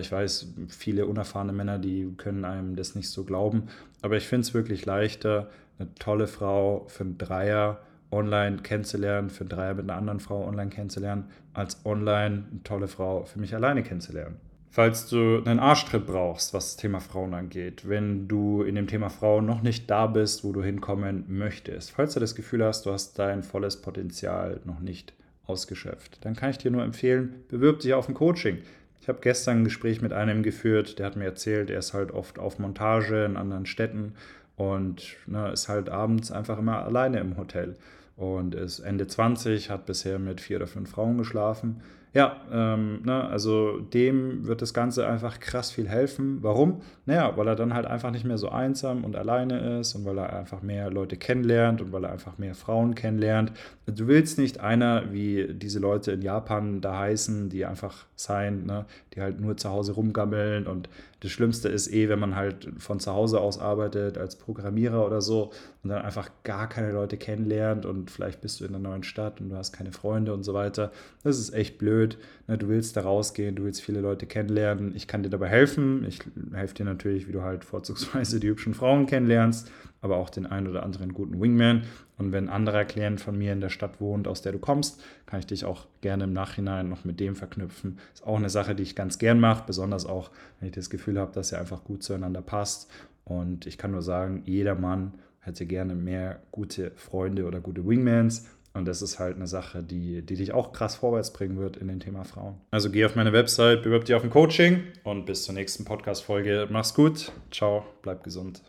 Ich 0.01 0.11
weiß, 0.11 0.47
viele 0.67 1.05
unerfahrene 1.05 1.53
Männer, 1.53 1.79
die 1.79 2.13
können 2.17 2.43
einem 2.43 2.75
das 2.75 2.95
nicht 2.95 3.09
so 3.09 3.23
glauben, 3.23 3.69
aber 4.01 4.17
ich 4.17 4.27
finde 4.27 4.41
es 4.41 4.53
wirklich 4.53 4.85
leichter, 4.85 5.49
eine 5.79 5.95
tolle 5.95 6.27
Frau 6.27 6.85
für 6.89 7.05
einen 7.05 7.17
Dreier 7.17 7.79
online 8.11 8.57
kennenzulernen, 8.57 9.29
für 9.29 9.41
einen 9.41 9.49
Dreier 9.49 9.75
mit 9.75 9.89
einer 9.89 9.97
anderen 9.97 10.19
Frau 10.19 10.45
online 10.45 10.69
kennenzulernen, 10.69 11.29
als 11.53 11.85
online 11.85 12.43
eine 12.51 12.63
tolle 12.65 12.89
Frau 12.89 13.23
für 13.23 13.39
mich 13.39 13.55
alleine 13.55 13.81
kennenzulernen. 13.81 14.35
Falls 14.71 15.07
du 15.07 15.41
einen 15.43 15.59
Arschtritt 15.59 16.05
brauchst, 16.05 16.53
was 16.53 16.67
das 16.67 16.77
Thema 16.77 16.99
Frauen 16.99 17.33
angeht, 17.33 17.89
wenn 17.89 18.27
du 18.27 18.61
in 18.61 18.75
dem 18.75 18.85
Thema 18.85 19.09
Frauen 19.09 19.47
noch 19.47 19.63
nicht 19.63 19.89
da 19.89 20.05
bist, 20.05 20.43
wo 20.43 20.51
du 20.51 20.61
hinkommen 20.61 21.25
möchtest, 21.27 21.91
falls 21.91 22.13
du 22.13 22.19
das 22.19 22.35
Gefühl 22.35 22.63
hast, 22.63 22.85
du 22.85 22.91
hast 22.91 23.17
dein 23.17 23.41
volles 23.41 23.81
Potenzial 23.81 24.59
noch 24.65 24.79
nicht 24.79 25.13
ausgeschöpft, 25.47 26.23
dann 26.23 26.35
kann 26.35 26.51
ich 26.51 26.59
dir 26.59 26.69
nur 26.69 26.83
empfehlen, 26.83 27.43
bewirb 27.47 27.79
dich 27.79 27.95
auf 27.95 28.07
ein 28.07 28.13
Coaching. 28.13 28.59
Ich 29.01 29.07
habe 29.07 29.21
gestern 29.21 29.61
ein 29.61 29.63
Gespräch 29.63 30.03
mit 30.03 30.13
einem 30.13 30.43
geführt, 30.43 30.99
der 30.99 31.07
hat 31.07 31.15
mir 31.15 31.25
erzählt, 31.25 31.71
er 31.71 31.79
ist 31.79 31.95
halt 31.95 32.11
oft 32.11 32.37
auf 32.37 32.59
Montage 32.59 33.25
in 33.25 33.37
anderen 33.37 33.65
Städten 33.65 34.13
und 34.55 35.17
ne, 35.25 35.51
ist 35.51 35.67
halt 35.67 35.89
abends 35.89 36.31
einfach 36.31 36.59
immer 36.59 36.85
alleine 36.85 37.19
im 37.21 37.37
Hotel 37.37 37.75
und 38.17 38.53
ist 38.53 38.81
Ende 38.81 39.07
20, 39.07 39.71
hat 39.71 39.87
bisher 39.87 40.19
mit 40.19 40.41
vier 40.41 40.57
oder 40.57 40.67
fünf 40.67 40.91
Frauen 40.91 41.17
geschlafen 41.17 41.81
ja, 42.11 42.37
ähm, 42.51 43.01
ne, 43.03 43.23
also 43.25 43.79
dem 43.79 44.47
wird 44.47 44.63
das 44.63 44.73
Ganze 44.73 45.07
einfach 45.07 45.39
krass 45.39 45.69
viel 45.69 45.87
helfen. 45.87 46.39
Warum? 46.41 46.81
Naja, 47.05 47.37
weil 47.37 47.47
er 47.47 47.55
dann 47.55 47.75
halt 47.75 47.85
einfach 47.85 48.09
nicht 48.09 48.25
mehr 48.25 48.39
so 48.39 48.49
einsam 48.49 49.03
und 49.03 49.15
alleine 49.15 49.79
ist 49.79 49.93
und 49.93 50.05
weil 50.05 50.17
er 50.17 50.35
einfach 50.35 50.63
mehr 50.63 50.89
Leute 50.89 51.17
kennenlernt 51.17 51.81
und 51.81 51.91
weil 51.91 52.03
er 52.03 52.11
einfach 52.11 52.39
mehr 52.39 52.55
Frauen 52.55 52.95
kennenlernt. 52.95 53.51
Du 53.85 54.07
willst 54.07 54.39
nicht 54.39 54.59
einer 54.59 55.13
wie 55.13 55.53
diese 55.53 55.77
Leute 55.77 56.11
in 56.13 56.23
Japan 56.23 56.81
da 56.81 56.97
heißen, 56.97 57.49
die 57.49 57.65
einfach 57.65 58.05
sein, 58.15 58.65
ne, 58.65 58.85
die 59.13 59.21
halt 59.21 59.39
nur 59.39 59.57
zu 59.57 59.69
Hause 59.69 59.91
rumgammeln 59.91 60.65
und 60.65 60.89
das 61.21 61.31
Schlimmste 61.31 61.69
ist 61.69 61.91
eh, 61.91 62.09
wenn 62.09 62.19
man 62.19 62.35
halt 62.35 62.69
von 62.77 62.99
zu 62.99 63.13
Hause 63.13 63.41
aus 63.41 63.59
arbeitet 63.59 64.17
als 64.17 64.35
Programmierer 64.37 65.05
oder 65.05 65.21
so 65.21 65.51
und 65.81 65.89
dann 65.89 66.01
einfach 66.01 66.29
gar 66.43 66.67
keine 66.67 66.91
Leute 66.91 67.15
kennenlernt 67.15 67.85
und 67.85 68.11
vielleicht 68.11 68.41
bist 68.41 68.59
du 68.59 68.65
in 68.65 68.75
einer 68.75 68.79
neuen 68.79 69.03
Stadt 69.03 69.39
und 69.39 69.49
du 69.49 69.55
hast 69.55 69.71
keine 69.71 69.93
Freunde 69.93 70.33
und 70.33 70.43
so 70.43 70.53
weiter. 70.53 70.91
Das 71.23 71.39
ist 71.39 71.53
echt 71.53 71.77
blöd. 71.77 72.17
Ne? 72.47 72.57
Du 72.57 72.67
willst 72.67 72.97
da 72.97 73.01
rausgehen, 73.01 73.55
du 73.55 73.63
willst 73.63 73.81
viele 73.81 74.01
Leute 74.01 74.25
kennenlernen. 74.25 74.93
Ich 74.95 75.07
kann 75.07 75.23
dir 75.23 75.29
dabei 75.29 75.47
helfen. 75.47 76.03
Ich 76.05 76.19
helfe 76.53 76.73
dir 76.73 76.83
natürlich, 76.83 77.29
wie 77.29 77.31
du 77.31 77.43
halt 77.43 77.63
vorzugsweise 77.63 78.41
die 78.41 78.49
hübschen 78.49 78.73
Frauen 78.73 79.05
kennenlernst, 79.05 79.71
aber 80.01 80.17
auch 80.17 80.29
den 80.29 80.45
einen 80.45 80.67
oder 80.67 80.83
anderen 80.83 81.13
guten 81.13 81.39
Wingman. 81.39 81.83
Und 82.17 82.33
wenn 82.33 82.49
ein 82.49 82.53
anderer 82.53 82.83
Klient 82.83 83.21
von 83.21 83.37
mir 83.37 83.53
in 83.53 83.61
der 83.61 83.69
Stadt 83.69 84.01
wohnt, 84.01 84.27
aus 84.27 84.41
der 84.41 84.51
du 84.51 84.59
kommst, 84.59 85.01
kann 85.27 85.39
ich 85.39 85.47
dich 85.47 85.63
auch 85.63 85.87
gerne 86.01 86.25
im 86.25 86.33
Nachhinein 86.33 86.89
noch 86.89 87.05
mit 87.05 87.21
dem 87.21 87.37
verknüpfen. 87.37 87.99
Ist 88.13 88.27
auch 88.27 88.35
eine 88.35 88.49
Sache, 88.49 88.75
die 88.75 88.83
ich 88.83 88.97
ganz 88.97 89.17
gern 89.17 89.39
mache, 89.39 89.63
besonders 89.65 90.05
auch, 90.05 90.29
wenn 90.59 90.67
ich 90.67 90.75
das 90.75 90.89
Gefühl 90.89 91.17
habe, 91.17 91.31
dass 91.31 91.53
er 91.53 91.61
einfach 91.61 91.85
gut 91.85 92.03
zueinander 92.03 92.41
passt. 92.41 92.91
Und 93.23 93.65
ich 93.65 93.77
kann 93.77 93.91
nur 93.91 94.01
sagen, 94.01 94.41
jeder 94.45 94.75
Mann 94.75 95.13
hätte 95.41 95.65
gerne 95.65 95.95
mehr 95.95 96.41
gute 96.51 96.91
Freunde 96.95 97.45
oder 97.45 97.59
gute 97.59 97.85
Wingmans. 97.87 98.47
Und 98.73 98.85
das 98.85 99.01
ist 99.01 99.19
halt 99.19 99.35
eine 99.35 99.47
Sache, 99.47 99.81
die, 99.81 100.21
die 100.21 100.35
dich 100.35 100.53
auch 100.53 100.71
krass 100.71 100.95
vorwärts 100.95 101.33
bringen 101.33 101.57
wird 101.57 101.77
in 101.77 101.87
dem 101.87 101.99
Thema 101.99 102.23
Frauen. 102.23 102.55
Also 102.71 102.91
geh 102.91 103.03
auf 103.03 103.15
meine 103.15 103.33
Website, 103.33 103.81
bewirb 103.81 104.05
dich 104.05 104.15
auf 104.15 104.23
ein 104.23 104.29
Coaching 104.29 104.83
und 105.03 105.25
bis 105.25 105.43
zur 105.43 105.55
nächsten 105.55 105.85
Podcast-Folge. 105.85 106.67
Mach's 106.69 106.93
gut. 106.93 107.31
Ciao, 107.51 107.85
bleib 108.03 108.23
gesund. 108.23 108.61